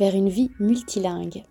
vers 0.00 0.14
une 0.14 0.30
vie 0.30 0.50
multilingue. 0.58 1.44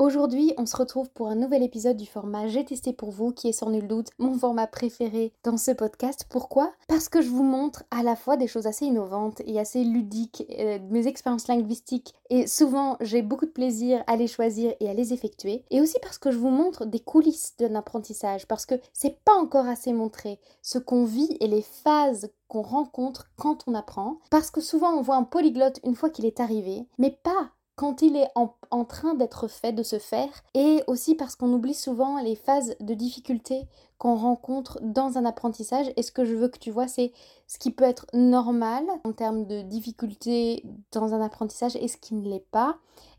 Aujourd'hui, 0.00 0.54
on 0.58 0.64
se 0.64 0.76
retrouve 0.76 1.10
pour 1.10 1.26
un 1.26 1.34
nouvel 1.34 1.64
épisode 1.64 1.96
du 1.96 2.06
format 2.06 2.46
J'ai 2.46 2.64
testé 2.64 2.92
pour 2.92 3.10
vous, 3.10 3.32
qui 3.32 3.48
est 3.48 3.52
sans 3.52 3.70
nul 3.70 3.88
doute 3.88 4.10
mon 4.20 4.38
format 4.38 4.68
préféré 4.68 5.32
dans 5.42 5.56
ce 5.56 5.72
podcast. 5.72 6.24
Pourquoi? 6.28 6.70
Parce 6.86 7.08
que 7.08 7.20
je 7.20 7.28
vous 7.28 7.42
montre 7.42 7.82
à 7.90 8.04
la 8.04 8.14
fois 8.14 8.36
des 8.36 8.46
choses 8.46 8.68
assez 8.68 8.84
innovantes 8.84 9.42
et 9.44 9.58
assez 9.58 9.82
ludiques, 9.82 10.44
euh, 10.56 10.78
mes 10.88 11.08
expériences 11.08 11.48
linguistiques, 11.48 12.14
et 12.30 12.46
souvent 12.46 12.96
j'ai 13.00 13.22
beaucoup 13.22 13.46
de 13.46 13.50
plaisir 13.50 14.04
à 14.06 14.14
les 14.14 14.28
choisir 14.28 14.72
et 14.78 14.88
à 14.88 14.94
les 14.94 15.12
effectuer. 15.12 15.64
Et 15.72 15.80
aussi 15.80 15.96
parce 16.00 16.18
que 16.18 16.30
je 16.30 16.38
vous 16.38 16.50
montre 16.50 16.86
des 16.86 17.00
coulisses 17.00 17.56
d'un 17.58 17.74
apprentissage, 17.74 18.46
parce 18.46 18.66
que 18.66 18.76
c'est 18.92 19.18
pas 19.24 19.34
encore 19.34 19.66
assez 19.66 19.92
montré 19.92 20.38
ce 20.62 20.78
qu'on 20.78 21.06
vit 21.06 21.36
et 21.40 21.48
les 21.48 21.62
phases 21.62 22.30
qu'on 22.46 22.62
rencontre 22.62 23.26
quand 23.36 23.64
on 23.66 23.74
apprend. 23.74 24.20
Parce 24.30 24.52
que 24.52 24.60
souvent 24.60 24.92
on 24.92 25.02
voit 25.02 25.16
un 25.16 25.24
polyglotte 25.24 25.80
une 25.82 25.96
fois 25.96 26.08
qu'il 26.08 26.24
est 26.24 26.38
arrivé, 26.38 26.86
mais 26.98 27.10
pas 27.10 27.50
quand 27.78 28.02
il 28.02 28.16
est 28.16 28.28
en, 28.34 28.84
train 28.84 29.14
d'être 29.14 29.46
fait, 29.46 29.72
de 29.72 29.84
se 29.84 30.00
faire, 30.00 30.28
et 30.52 30.82
aussi 30.88 31.14
parce 31.14 31.36
qu'on 31.36 31.52
oublie 31.52 31.74
souvent 31.74 32.20
les 32.20 32.34
phases 32.34 32.74
de 32.80 32.92
difficulté 32.92 33.68
qu'on 33.98 34.16
rencontre 34.16 34.80
dans 34.82 35.16
un 35.16 35.24
apprentissage. 35.24 35.86
Et 35.96 36.02
ce 36.02 36.10
que 36.10 36.24
je 36.24 36.34
veux 36.34 36.48
que 36.48 36.58
tu 36.58 36.72
vois, 36.72 36.88
c'est 36.88 37.12
ce 37.46 37.56
qui 37.56 37.70
peut 37.70 37.84
être 37.84 38.06
normal 38.12 38.84
en 39.04 39.12
termes 39.12 39.46
de 39.46 39.62
difficulté 39.62 40.64
dans 40.90 41.14
un 41.14 41.20
apprentissage 41.20 41.76
et 41.76 41.86
ce 41.86 41.96
qui 41.96 42.16
ne 42.16 42.28
l'est 42.28 42.46
pas. 42.50 42.78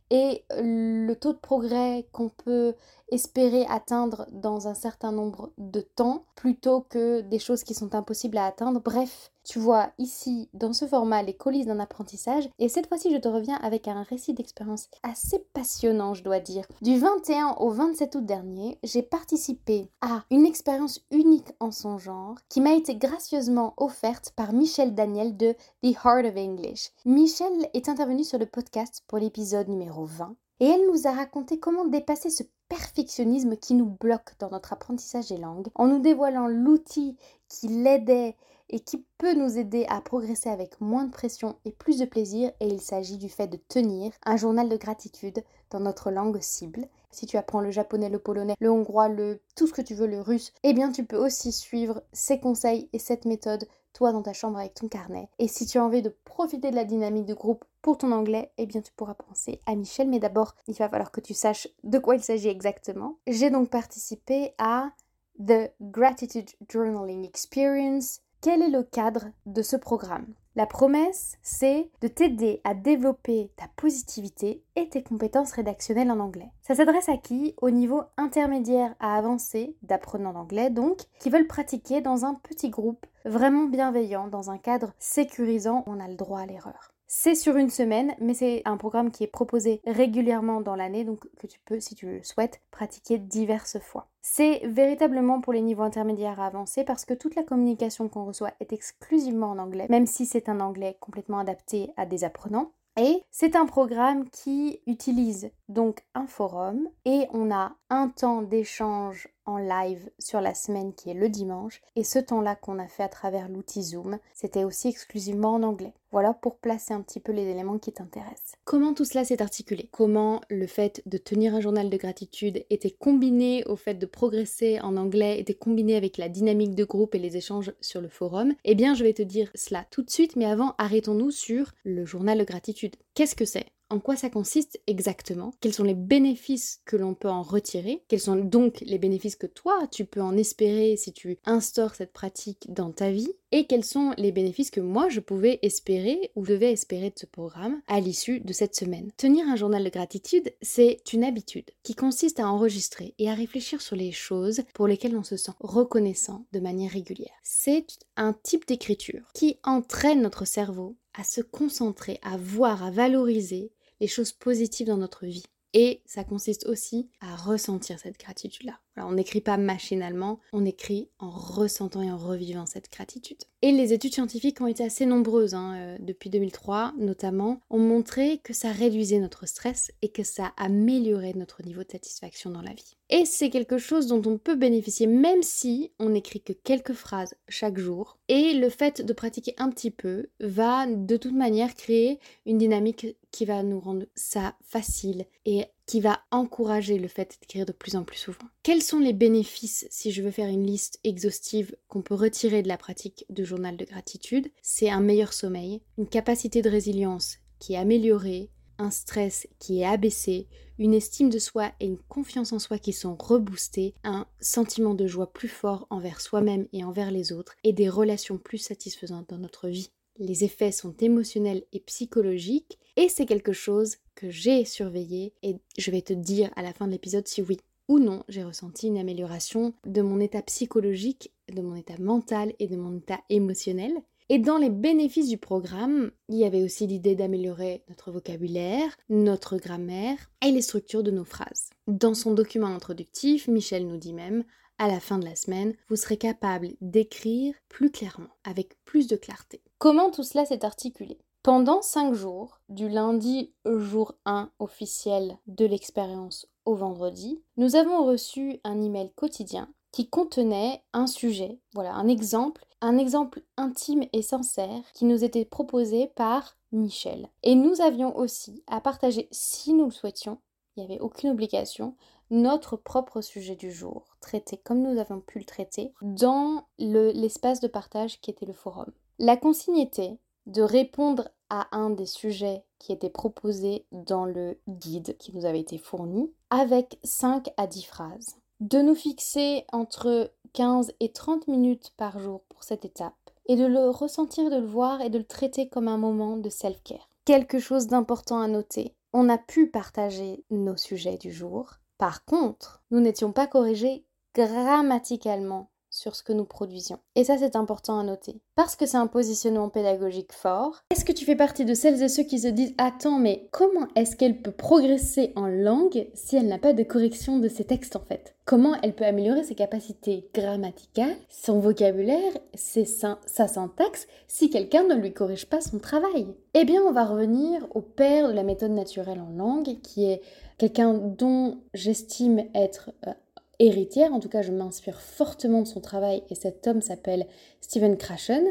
Et 0.10 0.44
le 0.58 1.14
taux 1.14 1.34
de 1.34 1.38
progrès 1.38 2.08
qu'on 2.12 2.30
peut 2.30 2.73
espérer 3.12 3.66
atteindre 3.70 4.28
dans 4.34 4.68
un 4.68 4.73
certain 4.73 5.14
nombre 5.14 5.52
de 5.58 5.80
temps 5.80 6.26
plutôt 6.36 6.82
que 6.82 7.22
des 7.22 7.40
choses 7.40 7.64
qui 7.64 7.73
sont 7.73 7.96
impossibles 7.96 8.38
à 8.38 8.46
atteindre. 8.46 8.82
Bref, 8.82 9.32
tu 9.50 9.58
vois 9.58 9.89
ici 9.97 10.47
dans 10.53 10.73
ce 10.73 10.86
format 10.86 11.23
les 11.23 11.36
coulisses 11.36 11.66
d'un 11.66 11.80
apprentissage 11.80 12.47
et 12.59 12.69
cette 12.69 12.86
fois-ci 12.88 13.11
je 13.11 13.17
te 13.17 13.28
reviens 13.28 13.58
avec 13.64 13.88
un 13.88 14.03
récit 14.03 14.36
d'expérience 14.36 14.89
assez 15.02 15.39
passionnant 15.55 16.14
je 16.14 16.23
dois 16.23 16.39
dire. 16.39 16.67
Du 16.83 17.00
21 17.00 17.55
au 17.58 17.72
27 17.72 18.14
août 18.14 18.25
dernier, 18.27 18.77
j'ai 18.83 19.02
participé 19.02 19.89
à 20.02 20.23
une 20.30 20.45
expérience 20.45 21.03
unique 21.09 21.52
en 21.59 21.72
son 21.72 21.97
genre 21.97 22.36
qui 22.47 22.61
m'a 22.61 22.75
été 22.75 22.95
gracieusement 22.95 23.73
offerte 23.77 24.33
par 24.36 24.53
Michel 24.53 24.94
Daniel 24.94 25.36
de 25.36 25.55
The 25.81 25.95
Heart 26.05 26.27
of 26.27 26.38
English. 26.38 26.92
Michel 27.05 27.70
est 27.73 27.89
intervenu 27.89 28.23
sur 28.23 28.38
le 28.38 28.45
podcast 28.45 29.03
pour 29.08 29.17
l'épisode 29.17 29.67
numéro 29.67 30.05
20 30.05 30.36
et 30.59 30.66
elle 30.67 30.86
nous 30.92 31.08
a 31.08 31.11
raconté 31.11 31.59
comment 31.59 31.86
dépasser 31.86 32.30
ce 32.30 32.44
perfectionnisme 32.70 33.58
qui 33.58 33.73
nous 33.73 33.86
bloque 33.86 34.34
dans 34.39 34.50
notre 34.50 34.73
apprentissage 34.73 35.30
des 35.30 35.38
langues 35.38 35.67
en 35.75 35.88
nous 35.88 36.00
dévoilant 36.00 36.48
l'outil 36.48 37.17
qui 37.48 37.67
l'aidait 37.67 38.36
et 38.70 38.80
qui 38.80 39.03
peut 39.17 39.34
nous 39.34 39.58
aider 39.58 39.86
à 39.89 40.00
progresser 40.00 40.50
avec 40.50 40.80
moins 40.80 41.06
de 41.06 41.11
pression 41.11 41.56
et 41.66 41.72
plus 41.72 41.98
de 41.98 42.06
plaisir 42.06 42.52
et 42.59 42.67
il 42.67 42.80
s'agit 42.80 43.17
du 43.17 43.30
fait 43.30 43.48
de 43.48 43.58
tenir 43.67 44.11
un 44.23 44.38
journal 44.38 44.70
de 44.70 44.78
gratitude 44.78 45.44
dans 45.72 45.80
notre 45.80 46.11
langue 46.11 46.39
cible. 46.39 46.88
Si 47.11 47.26
tu 47.26 47.38
apprends 47.38 47.61
le 47.61 47.72
japonais, 47.72 48.09
le 48.09 48.20
polonais, 48.20 48.56
le 48.59 48.72
hongrois, 48.72 49.09
le 49.09 49.42
tout 49.55 49.65
ce 49.65 49.73
que 49.73 49.82
tu 49.82 49.95
veux, 49.95 50.05
le 50.05 50.21
russe, 50.21 50.54
eh 50.64 50.73
bien 50.73 50.92
tu 50.92 51.04
peux 51.04 51.17
aussi 51.17 51.52
suivre 51.52 52.04
ces 52.14 52.39
conseils 52.39 52.88
et 52.94 52.99
cette 52.99 53.26
méthode 53.26 53.67
toi 53.94 54.11
dans 54.11 54.22
ta 54.22 54.33
chambre 54.33 54.58
avec 54.58 54.73
ton 54.73 54.88
carnet. 54.88 55.30
Et 55.39 55.48
si 55.48 55.66
tu 55.66 55.77
as 55.77 55.83
envie 55.83 56.02
de 56.02 56.16
profiter 56.26 56.72
de 56.72 56.76
la 56.76 56.86
dynamique 56.86 57.26
de 57.26 57.33
groupe 57.33 57.66
pour 57.82 57.98
ton 57.98 58.11
anglais, 58.11 58.52
eh 58.58 58.66
bien 58.66 58.82
tu 58.82 58.92
pourras 58.94 59.16
penser 59.16 59.60
à 59.66 59.76
Michel, 59.76 60.10
mais 60.10 60.20
d'abord 60.20 60.55
il 60.67 60.76
va 60.76 60.89
falloir 60.89 61.11
que 61.11 61.22
tu 61.22 61.33
saches 61.33 61.67
de 61.83 62.00
quoi 62.00 62.16
il 62.16 62.23
s'agit 62.23 62.50
exactement. 62.50 63.17
J'ai 63.27 63.50
donc 63.50 63.70
participé 63.70 64.54
à 64.58 64.92
The 65.39 65.72
Gratitude 65.82 66.50
Journaling 66.70 67.26
Experience 67.26 68.22
quel 68.42 68.61
est 68.61 68.70
le 68.70 68.83
cadre 68.83 69.26
de 69.45 69.61
ce 69.61 69.76
programme? 69.76 70.33
La 70.59 70.65
promesse, 70.65 71.37
c'est 71.42 71.89
de 72.02 72.09
t'aider 72.09 72.59
à 72.65 72.73
développer 72.73 73.49
ta 73.55 73.70
positivité 73.77 74.61
et 74.75 74.89
tes 74.89 75.02
compétences 75.02 75.53
rédactionnelles 75.53 76.11
en 76.11 76.20
anglais. 76.20 76.52
Ça 76.64 76.75
s'adresse 76.75 77.08
à 77.08 77.15
qui? 77.15 77.55
Au 77.61 77.70
niveau 77.70 78.02
intermédiaire 78.17 78.93
à 78.99 79.15
avancé 79.15 79.77
d'apprenants 79.83 80.33
d'anglais, 80.33 80.70
donc, 80.70 80.97
qui 81.21 81.30
veulent 81.30 81.47
pratiquer 81.47 82.02
dans 82.02 82.25
un 82.25 82.33
petit 82.33 82.70
groupe 82.70 83.05
vraiment 83.23 83.67
bienveillant, 83.67 84.27
dans 84.27 84.52
un 84.52 84.58
cadre 84.58 84.92
sécurisant 84.99 85.86
on 85.87 85.97
a 85.97 86.09
le 86.09 86.15
droit 86.15 86.42
à 86.42 86.45
l'erreur. 86.45 86.91
C'est 87.11 87.33
sur 87.33 87.55
une 87.55 87.71
semaine, 87.71 88.14
mais 88.21 88.36
c'est 88.36 88.61
un 88.65 88.77
programme 88.77 89.09
qui 89.09 89.23
est 89.23 89.27
proposé 89.27 89.81
régulièrement 89.87 90.61
dans 90.61 90.75
l'année, 90.75 91.03
donc 91.03 91.27
que 91.37 91.47
tu 91.47 91.59
peux, 91.65 91.80
si 91.80 91.95
tu 91.95 92.05
le 92.05 92.23
souhaites, 92.23 92.61
pratiquer 92.70 93.17
diverses 93.17 93.80
fois. 93.80 94.08
C'est 94.21 94.61
véritablement 94.64 95.42
pour 95.42 95.52
les 95.52 95.61
niveaux 95.61 95.81
intermédiaires 95.81 96.39
à 96.39 96.45
avancer 96.45 96.83
parce 96.83 97.05
que 97.05 97.15
toute 97.15 97.33
la 97.33 97.42
communication 97.42 98.09
qu'on 98.09 98.25
reçoit 98.25 98.53
est 98.59 98.73
exclusivement 98.73 99.49
en 99.49 99.58
anglais, 99.58 99.87
même 99.89 100.05
si 100.05 100.27
c'est 100.27 100.49
un 100.49 100.59
anglais 100.59 100.97
complètement 100.99 101.39
adapté 101.39 101.92
à 101.97 102.05
des 102.05 102.23
apprenants. 102.23 102.73
Et 102.95 103.23
c'est 103.31 103.55
un 103.55 103.65
programme 103.65 104.30
qui 104.30 104.81
utilise 104.86 105.49
donc 105.70 106.02
un 106.16 106.28
forum 106.28 106.90
et 107.06 107.28
on 107.32 107.52
a 107.52 107.76
un 107.90 108.10
temps 108.10 108.42
d'échange 108.42 109.30
en 109.46 109.58
live 109.58 110.10
sur 110.20 110.42
la 110.42 110.54
semaine 110.54 110.94
qui 110.94 111.10
est 111.10 111.16
le 111.16 111.30
dimanche 111.30 111.82
et 111.96 112.04
ce 112.04 112.20
temps-là 112.20 112.56
qu'on 112.56 112.80
a 112.80 112.88
fait 112.88 113.04
à 113.04 113.08
travers 113.08 113.50
l'outil 113.50 113.82
Zoom, 113.82 114.20
c'était 114.34 114.64
aussi 114.64 114.90
exclusivement 114.90 115.54
en 115.54 115.64
anglais. 115.64 115.94
Voilà 116.12 116.34
pour 116.34 116.58
placer 116.58 116.94
un 116.94 117.02
petit 117.02 117.20
peu 117.20 117.32
les 117.32 117.48
éléments 117.48 117.78
qui 117.78 117.92
t'intéressent. 117.92 118.56
Comment 118.66 118.94
tout 118.94 119.06
cela 119.06 119.24
s'est 119.24 119.42
articulé? 119.42 119.90
Comment 119.92 120.42
le 120.50 120.68
fait 120.68 121.04
de 121.06 121.18
tenir 121.18 121.54
un 121.54 121.62
journal 121.62 121.90
de 121.90 121.98
gratitude 121.98 122.66
était 122.70 122.92
combiné 122.92 123.64
au 123.66 123.76
fait 123.76 123.94
de 123.94 124.06
progresser 124.06 124.80
en 124.82 124.98
anglais, 124.98 125.40
était 125.40 125.54
combiné 125.54 125.96
avec 125.96 126.18
la 126.18 126.30
dynamique 126.30 126.76
de 126.76 126.86
groupe 126.86 127.14
et 127.14 127.20
les 127.20 127.38
échanges 127.38 127.74
sur 127.80 128.01
le 128.01 128.10
forum? 128.10 128.54
Eh 128.66 128.75
bien, 128.75 128.96
je 128.96 129.04
vais 129.04 129.13
te 129.13 129.22
dire 129.22 129.51
cela 129.54 129.86
tout 129.92 130.01
de 130.01 130.10
suite, 130.10 130.36
mais 130.36 130.46
avant, 130.46 130.74
arrêtons-nous 130.80 131.31
sur 131.31 131.72
le 131.84 132.06
journal 132.06 132.40
de 132.40 132.44
gratitude. 132.44 132.96
Qu'est-ce 133.13 133.36
que 133.36 133.46
c'est? 133.46 133.68
En 133.89 134.00
quoi 134.00 134.16
ça 134.16 134.30
consiste 134.30 134.80
exactement, 134.88 135.54
quels 135.62 135.74
sont 135.74 135.83
les 135.83 135.95
bénéfices 135.95 136.81
que 136.86 136.95
l'on 136.95 137.13
peut 137.16 137.30
en 137.30 137.42
retirer, 137.42 138.04
quels 138.07 138.19
sont 138.19 138.36
donc 138.36 138.81
les 138.81 138.98
bénéfices 138.98 139.36
que 139.36 139.48
toi 139.48 139.88
tu 139.92 140.06
peux 140.06 140.22
en 140.22 140.38
espérer 140.38 140.95
si 140.95 141.12
tu 141.12 141.38
instaures 141.45 141.95
cette 141.95 142.13
pratique 142.13 142.72
dans 142.72 142.92
ta 142.92 143.12
vie, 143.12 143.31
et 143.51 143.66
quels 143.66 143.83
sont 143.83 144.13
les 144.18 144.31
bénéfices 144.31 144.72
que 144.72 144.80
moi 144.80 145.10
je 145.10 145.19
pouvais 145.19 145.60
espérer 145.63 146.31
ou 146.36 146.45
devais 146.45 146.72
espérer 146.72 147.10
de 147.10 147.19
ce 147.19 147.25
programme 147.25 147.81
à 147.88 148.00
l'issue 148.00 148.39
de 148.42 148.54
cette 148.54 148.75
semaine. 148.75 149.12
Tenir 149.18 149.48
un 149.48 149.56
journal 149.56 149.83
de 149.83 149.89
gratitude, 149.89 150.54
c'est 150.62 151.01
une 151.13 151.24
habitude 151.24 151.71
qui 151.83 151.95
consiste 151.95 152.39
à 152.39 152.48
enregistrer 152.48 153.16
et 153.18 153.30
à 153.30 153.33
réfléchir 153.33 153.81
sur 153.81 153.95
les 153.95 154.12
choses 154.12 154.62
pour 154.74 154.88
lesquelles 154.88 155.18
on 155.18 155.24
se 155.24 155.38
sent 155.38 155.51
reconnaissant 155.60 156.45
de 156.51 156.60
manière 156.60 156.92
régulière. 156.92 157.33
C'est 157.44 157.88
un 158.18 158.33
type 158.33 158.68
d'écriture 158.68 159.31
qui 159.33 159.57
entraîne 159.63 160.21
notre 160.21 160.45
cerveau 160.45 160.95
à 161.13 161.24
se 161.24 161.42
concentrer, 161.42 162.19
à 162.21 162.38
voir, 162.38 162.83
à 162.83 162.92
valoriser 162.92 163.71
les 164.00 164.07
choses 164.07 164.31
positives 164.31 164.88
dans 164.88 164.98
notre 164.98 165.25
vie. 165.25 165.45
Et 165.74 166.01
ça 166.06 166.24
consiste 166.24 166.65
aussi 166.68 167.10
à 167.21 167.36
ressentir 167.36 168.00
cette 168.00 168.19
gratitude-là. 168.19 168.80
on 168.98 169.13
n'écrit 169.13 169.39
pas 169.39 169.57
machinalement, 169.57 170.39
on 170.51 170.65
écrit 170.65 171.10
en 171.19 171.30
ressentant 171.30 172.01
et 172.01 172.12
en 172.12 172.18
revivant 172.18 172.65
cette 172.65 172.92
gratitude. 172.92 173.38
Et 173.62 173.71
les 173.71 173.94
études 173.94 174.13
scientifiques 174.13 174.62
ont 174.62 174.68
été 174.68 174.83
assez 174.83 175.06
nombreuses, 175.06 175.54
hein, 175.54 175.75
euh, 175.75 175.98
depuis 176.00 176.30
2003 176.30 176.94
notamment, 176.98 177.62
ont 177.69 177.79
montré 177.79 178.39
que 178.39 178.53
ça 178.53 178.71
réduisait 178.71 179.19
notre 179.19 179.45
stress 179.45 179.91
et 180.01 180.09
que 180.09 180.24
ça 180.24 180.53
améliorait 180.57 181.33
notre 181.33 181.63
niveau 181.63 181.83
de 181.83 181.91
satisfaction 181.91 182.50
dans 182.50 182.62
la 182.62 182.74
vie. 182.74 182.95
Et 183.09 183.25
c'est 183.25 183.50
quelque 183.50 183.77
chose 183.77 184.07
dont 184.07 184.21
on 184.25 184.38
peut 184.38 184.56
bénéficier 184.56 185.07
même 185.07 185.44
si 185.44 185.91
on 186.00 186.09
n'écrit 186.09 186.41
que 186.41 186.53
quelques 186.53 186.94
phrases 186.94 187.35
chaque 187.47 187.77
jour. 187.77 188.18
Et 188.27 188.53
le 188.53 188.69
fait 188.69 189.01
de 189.01 189.13
pratiquer 189.13 189.53
un 189.57 189.69
petit 189.69 189.91
peu 189.91 190.27
va 190.39 190.85
de 190.88 191.18
toute 191.18 191.33
manière 191.33 191.75
créer 191.75 192.19
une 192.45 192.57
dynamique 192.59 193.18
qui 193.31 193.45
va 193.45 193.63
nous 193.63 193.79
rendre 193.79 194.05
ça 194.15 194.55
facile 194.61 195.25
et 195.45 195.65
qui 195.85 196.01
va 196.01 196.19
encourager 196.31 196.97
le 196.97 197.07
fait 197.07 197.37
d'écrire 197.39 197.65
de 197.65 197.71
plus 197.71 197.95
en 197.95 198.03
plus 198.03 198.17
souvent. 198.17 198.47
Quels 198.63 198.83
sont 198.83 198.99
les 198.99 199.13
bénéfices, 199.13 199.87
si 199.89 200.11
je 200.11 200.21
veux 200.21 200.31
faire 200.31 200.49
une 200.49 200.65
liste 200.65 200.99
exhaustive, 201.03 201.75
qu'on 201.87 202.01
peut 202.01 202.15
retirer 202.15 202.61
de 202.61 202.67
la 202.67 202.77
pratique 202.77 203.25
de 203.29 203.43
journal 203.43 203.77
de 203.77 203.85
gratitude? 203.85 204.51
C'est 204.61 204.89
un 204.89 205.01
meilleur 205.01 205.33
sommeil, 205.33 205.81
une 205.97 206.07
capacité 206.07 206.61
de 206.61 206.69
résilience 206.69 207.37
qui 207.59 207.73
est 207.73 207.77
améliorée, 207.77 208.51
un 208.77 208.91
stress 208.91 209.47
qui 209.59 209.81
est 209.81 209.85
abaissé, 209.85 210.47
une 210.77 210.93
estime 210.93 211.29
de 211.29 211.39
soi 211.39 211.71
et 211.79 211.85
une 211.85 211.97
confiance 211.97 212.53
en 212.53 212.59
soi 212.59 212.79
qui 212.79 212.93
sont 212.93 213.15
reboostées, 213.19 213.93
un 214.03 214.25
sentiment 214.39 214.93
de 214.93 215.05
joie 215.05 215.33
plus 215.33 215.49
fort 215.49 215.85
envers 215.89 216.21
soi-même 216.21 216.67
et 216.71 216.83
envers 216.83 217.11
les 217.11 217.33
autres, 217.33 217.55
et 217.63 217.73
des 217.73 217.89
relations 217.89 218.37
plus 218.37 218.57
satisfaisantes 218.57 219.29
dans 219.29 219.37
notre 219.37 219.67
vie 219.67 219.91
les 220.19 220.44
effets 220.44 220.71
sont 220.71 220.95
émotionnels 221.00 221.63
et 221.74 221.80
psychologiques, 221.80 222.77
et 222.95 223.10
c'est 223.10 223.25
quelque 223.25 223.54
chose 223.54 223.98
que 224.16 224.30
j'ai 224.30 224.66
surveillé, 224.66 225.33
et 225.42 225.56
je 225.77 225.92
vais 225.92 226.01
te 226.01 226.13
dire 226.13 226.51
à 226.56 226.62
la 226.62 226.74
fin 226.74 226.86
de 226.86 226.92
l'épisode 226.92 227.27
si 227.27 227.42
oui 227.42 227.57
ou 227.88 228.00
non 228.00 228.24
j'ai 228.30 228.44
ressenti 228.44 228.88
une 228.88 228.98
amélioration 228.98 229.74
de 229.86 230.01
mon 230.01 230.19
état 230.19 230.42
psychologique, 230.44 231.33
de 231.54 231.62
mon 231.62 231.75
état 231.75 231.98
mental 232.00 232.54
et 232.60 232.68
de 232.68 232.75
mon 232.75 232.98
état 232.98 233.19
émotionnel. 233.30 233.94
Et 234.31 234.38
dans 234.38 234.57
les 234.57 234.69
bénéfices 234.69 235.27
du 235.27 235.39
programme, 235.39 236.12
il 236.27 236.36
y 236.36 236.45
avait 236.45 236.62
aussi 236.62 236.86
l'idée 236.86 237.15
d'améliorer 237.15 237.83
notre 237.89 238.12
vocabulaire, 238.12 238.95
notre 239.10 239.57
grammaire 239.57 240.30
et 240.45 240.51
les 240.51 240.62
structures 240.62 241.01
de 241.01 241.10
nos 241.10 241.24
phrases. 241.24 241.72
Dans 241.88 242.13
son 242.13 242.36
document 242.36 242.68
introductif, 242.68 243.48
Michel 243.48 243.88
nous 243.88 243.98
dit 243.98 244.13
même 244.13 244.44
à 244.79 244.87
la 244.87 244.99
fin 244.99 245.19
de 245.19 245.25
la 245.25 245.35
semaine, 245.35 245.75
vous 245.89 245.95
serez 245.95 246.17
capable 246.17 246.69
d'écrire 246.81 247.53
plus 247.67 247.91
clairement, 247.91 248.29
avec 248.43 248.83
plus 248.85 249.07
de 249.07 249.15
clarté. 249.15 249.61
Comment 249.77 250.09
tout 250.09 250.23
cela 250.23 250.45
s'est 250.45 250.65
articulé? 250.65 251.19
Pendant 251.43 251.81
5 251.81 252.13
jours, 252.13 252.59
du 252.69 252.89
lundi 252.89 253.53
jour 253.65 254.15
1 254.25 254.51
officiel 254.59 255.37
de 255.47 255.65
l'expérience 255.65 256.47
au 256.65 256.75
vendredi, 256.75 257.41
nous 257.57 257.75
avons 257.75 258.05
reçu 258.05 258.59
un 258.63 258.81
email 258.81 259.11
quotidien 259.15 259.69
qui 259.91 260.09
contenait 260.09 260.83
un 260.93 261.07
sujet, 261.07 261.59
voilà, 261.73 261.93
un 261.93 262.07
exemple, 262.07 262.65
un 262.81 262.97
exemple 262.97 263.41
intime 263.57 264.03
et 264.13 264.21
sincère 264.21 264.83
qui 264.93 265.05
nous 265.05 265.23
était 265.23 265.45
proposé 265.45 266.07
par 266.15 266.57
Michel. 266.71 267.29
Et 267.43 267.55
nous 267.55 267.81
avions 267.81 268.15
aussi 268.15 268.63
à 268.67 268.81
partager, 268.81 269.27
si 269.31 269.73
nous 269.73 269.85
le 269.85 269.91
souhaitions, 269.91 270.39
il 270.75 270.85
n'y 270.85 270.91
avait 270.91 271.01
aucune 271.01 271.31
obligation, 271.31 271.95
notre 272.29 272.75
propre 272.77 273.21
sujet 273.21 273.55
du 273.55 273.71
jour, 273.71 274.17
traité 274.21 274.57
comme 274.57 274.81
nous 274.81 274.99
avons 274.99 275.19
pu 275.19 275.39
le 275.39 275.45
traiter, 275.45 275.93
dans 276.01 276.67
l'espace 276.77 277.59
de 277.59 277.67
partage 277.67 278.21
qui 278.21 278.31
était 278.31 278.45
le 278.45 278.53
forum. 278.53 278.91
La 279.17 279.37
consigne 279.37 279.77
était 279.77 280.19
de 280.45 280.61
répondre 280.61 281.29
à 281.49 281.67
un 281.75 281.89
des 281.89 282.05
sujets 282.05 282.63
qui 282.77 282.91
étaient 282.91 283.09
proposés 283.09 283.85
dans 283.91 284.25
le 284.25 284.59
guide 284.67 285.17
qui 285.17 285.35
nous 285.35 285.45
avait 285.45 285.59
été 285.59 285.77
fourni, 285.77 286.31
avec 286.49 286.99
5 287.03 287.49
à 287.57 287.67
10 287.67 287.83
phrases. 287.83 288.35
De 288.59 288.81
nous 288.81 288.95
fixer 288.95 289.65
entre 289.71 290.31
15 290.53 290.93
et 290.99 291.11
30 291.11 291.47
minutes 291.47 291.91
par 291.97 292.19
jour 292.19 292.41
pour 292.49 292.63
cette 292.63 292.85
étape, 292.85 293.13
et 293.47 293.55
de 293.55 293.65
le 293.65 293.89
ressentir, 293.89 294.49
de 294.49 294.57
le 294.57 294.67
voir 294.67 295.01
et 295.01 295.09
de 295.09 295.17
le 295.17 295.25
traiter 295.25 295.69
comme 295.69 295.87
un 295.87 295.97
moment 295.97 296.37
de 296.37 296.49
self-care. 296.49 297.09
Quelque 297.25 297.59
chose 297.59 297.87
d'important 297.87 298.39
à 298.39 298.47
noter, 298.47 298.95
on 299.11 299.29
a 299.29 299.37
pu 299.37 299.69
partager 299.69 300.43
nos 300.51 300.77
sujets 300.77 301.17
du 301.17 301.31
jour, 301.31 301.78
par 302.00 302.24
contre, 302.24 302.81
nous 302.92 303.01
n'étions 303.01 303.34
pas 303.34 303.46
corrigés 303.46 304.06
grammaticalement 304.34 305.69
sur 305.92 306.16
ce 306.16 306.24
que 306.24 306.31
nous 306.31 306.46
produisions. 306.46 307.00
Et 307.16 307.25
ça, 307.25 307.38
c'est 307.38 307.56
important 307.56 308.00
à 308.00 308.04
noter. 308.04 308.40
Parce 308.56 308.75
que 308.75 308.86
c'est 308.86 308.98
un 308.98 309.07
positionnement 309.07 309.69
pédagogique 309.69 310.31
fort. 310.31 310.84
Est-ce 310.92 311.04
que 311.04 311.12
tu 311.12 311.25
fais 311.25 311.36
partie 311.36 311.66
de 311.66 311.74
celles 311.74 312.01
et 312.01 312.07
ceux 312.07 312.24
qui 312.24 312.40
se 312.40 312.48
disent 312.48 312.74
Attends, 312.78 313.19
mais 313.19 313.50
comment 313.51 313.88
est-ce 313.96 314.16
qu'elle 314.16 314.42
peut 314.42 314.51
progresser 314.51 315.34
en 315.36 315.48
langue 315.48 316.07
si 316.13 316.38
elle 316.38 316.48
n'a 316.48 316.60
pas 316.60 316.74
de 316.74 316.84
correction 316.84 317.40
de 317.40 317.50
ses 317.50 317.66
textes 317.66 317.96
en 317.96 318.04
fait? 318.07 318.36
Comment 318.46 318.75
elle 318.81 318.96
peut 318.96 319.06
améliorer 319.06 319.44
ses 319.44 319.56
capacités 319.56 320.30
grammaticales, 320.34 321.18
son 321.28 321.60
vocabulaire, 321.60 322.34
sa 322.56 323.48
syntaxe 323.48 324.07
si 324.28 324.50
quelqu'un 324.50 324.84
ne 324.84 324.96
lui 324.96 325.13
corrige 325.13 325.48
pas 325.48 325.62
son 325.62 325.80
travail? 325.80 326.28
Eh 326.54 326.66
bien, 326.66 326.81
on 326.81 326.92
va 326.92 327.06
revenir 327.06 327.66
au 327.75 327.81
père 327.81 328.30
de 328.30 328.34
la 328.34 328.44
méthode 328.44 328.72
naturelle 328.72 329.22
en 329.22 329.36
langue 329.36 329.80
qui 329.81 330.06
est 330.06 330.22
quelqu'un 330.59 330.94
dont 330.94 331.57
j'estime 331.73 332.44
être 332.53 332.91
euh, 333.07 333.13
héritière, 333.57 334.13
en 334.13 334.19
tout 334.19 334.29
cas 334.29 334.44
je 334.44 334.51
m'inspire 334.51 335.01
fortement 335.01 335.63
de 335.63 335.67
son 335.67 335.81
travail 335.81 336.21
et 336.29 336.35
cet 336.35 336.67
homme 336.67 336.81
s'appelle 336.81 337.25
Stephen 337.61 337.97
Krashen. 337.97 338.44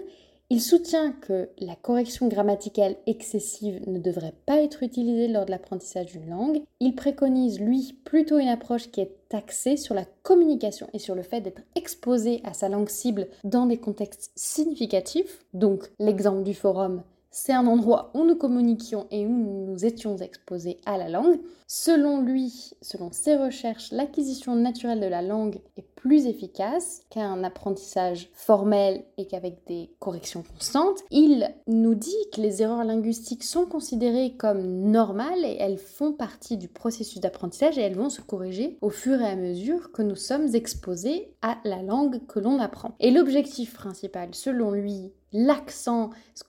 Il 0.50 0.62
soutient 0.62 1.12
que 1.12 1.50
la 1.58 1.76
correction 1.76 2.26
grammaticale 2.26 2.96
excessive 3.06 3.82
ne 3.86 3.98
devrait 3.98 4.32
pas 4.46 4.62
être 4.62 4.82
utilisée 4.82 5.28
lors 5.28 5.44
de 5.44 5.50
l'apprentissage 5.50 6.06
d'une 6.06 6.30
langue. 6.30 6.62
Il 6.80 6.94
préconise, 6.94 7.60
lui, 7.60 8.00
plutôt 8.04 8.38
une 8.38 8.48
approche 8.48 8.90
qui 8.90 9.02
est 9.02 9.14
axée 9.30 9.76
sur 9.76 9.94
la 9.94 10.06
communication 10.22 10.88
et 10.94 10.98
sur 10.98 11.14
le 11.14 11.22
fait 11.22 11.42
d'être 11.42 11.60
exposé 11.74 12.40
à 12.44 12.54
sa 12.54 12.70
langue 12.70 12.88
cible 12.88 13.28
dans 13.44 13.66
des 13.66 13.76
contextes 13.76 14.32
significatifs. 14.36 15.44
Donc 15.52 15.90
l'exemple 15.98 16.44
du 16.44 16.54
forum, 16.54 17.02
c'est 17.30 17.52
un 17.52 17.66
endroit 17.66 18.10
où 18.14 18.24
nous 18.24 18.36
communiquions 18.36 19.06
et 19.10 19.26
où 19.26 19.66
nous 19.66 19.84
étions 19.84 20.16
exposés 20.16 20.80
à 20.86 20.96
la 20.96 21.08
langue. 21.08 21.38
Selon 21.66 22.22
lui, 22.22 22.72
selon 22.80 23.12
ses 23.12 23.36
recherches, 23.36 23.92
l'acquisition 23.92 24.56
naturelle 24.56 25.00
de 25.00 25.06
la 25.06 25.20
langue 25.20 25.60
est 25.76 25.86
plus 25.96 26.26
efficace 26.26 27.02
qu'un 27.10 27.44
apprentissage 27.44 28.30
formel 28.32 29.04
et 29.18 29.26
qu'avec 29.26 29.66
des 29.66 29.90
corrections 29.98 30.42
constantes. 30.42 31.00
Il 31.10 31.52
nous 31.66 31.94
dit 31.94 32.16
que 32.32 32.40
les 32.40 32.62
erreurs 32.62 32.84
linguistiques 32.84 33.44
sont 33.44 33.66
considérées 33.66 34.34
comme 34.38 34.90
normales 34.90 35.44
et 35.44 35.56
elles 35.58 35.78
font 35.78 36.12
partie 36.12 36.56
du 36.56 36.68
processus 36.68 37.20
d'apprentissage 37.20 37.76
et 37.76 37.82
elles 37.82 37.96
vont 37.96 38.10
se 38.10 38.22
corriger 38.22 38.78
au 38.80 38.90
fur 38.90 39.20
et 39.20 39.28
à 39.28 39.36
mesure 39.36 39.92
que 39.92 40.02
nous 40.02 40.16
sommes 40.16 40.54
exposés 40.54 41.34
à 41.42 41.58
la 41.64 41.82
langue 41.82 42.26
que 42.26 42.38
l'on 42.38 42.60
apprend. 42.60 42.94
Et 43.00 43.10
l'objectif 43.10 43.74
principal, 43.74 44.34
selon 44.34 44.70
lui, 44.70 45.12
l'accent, 45.32 46.10
ce, 46.34 46.44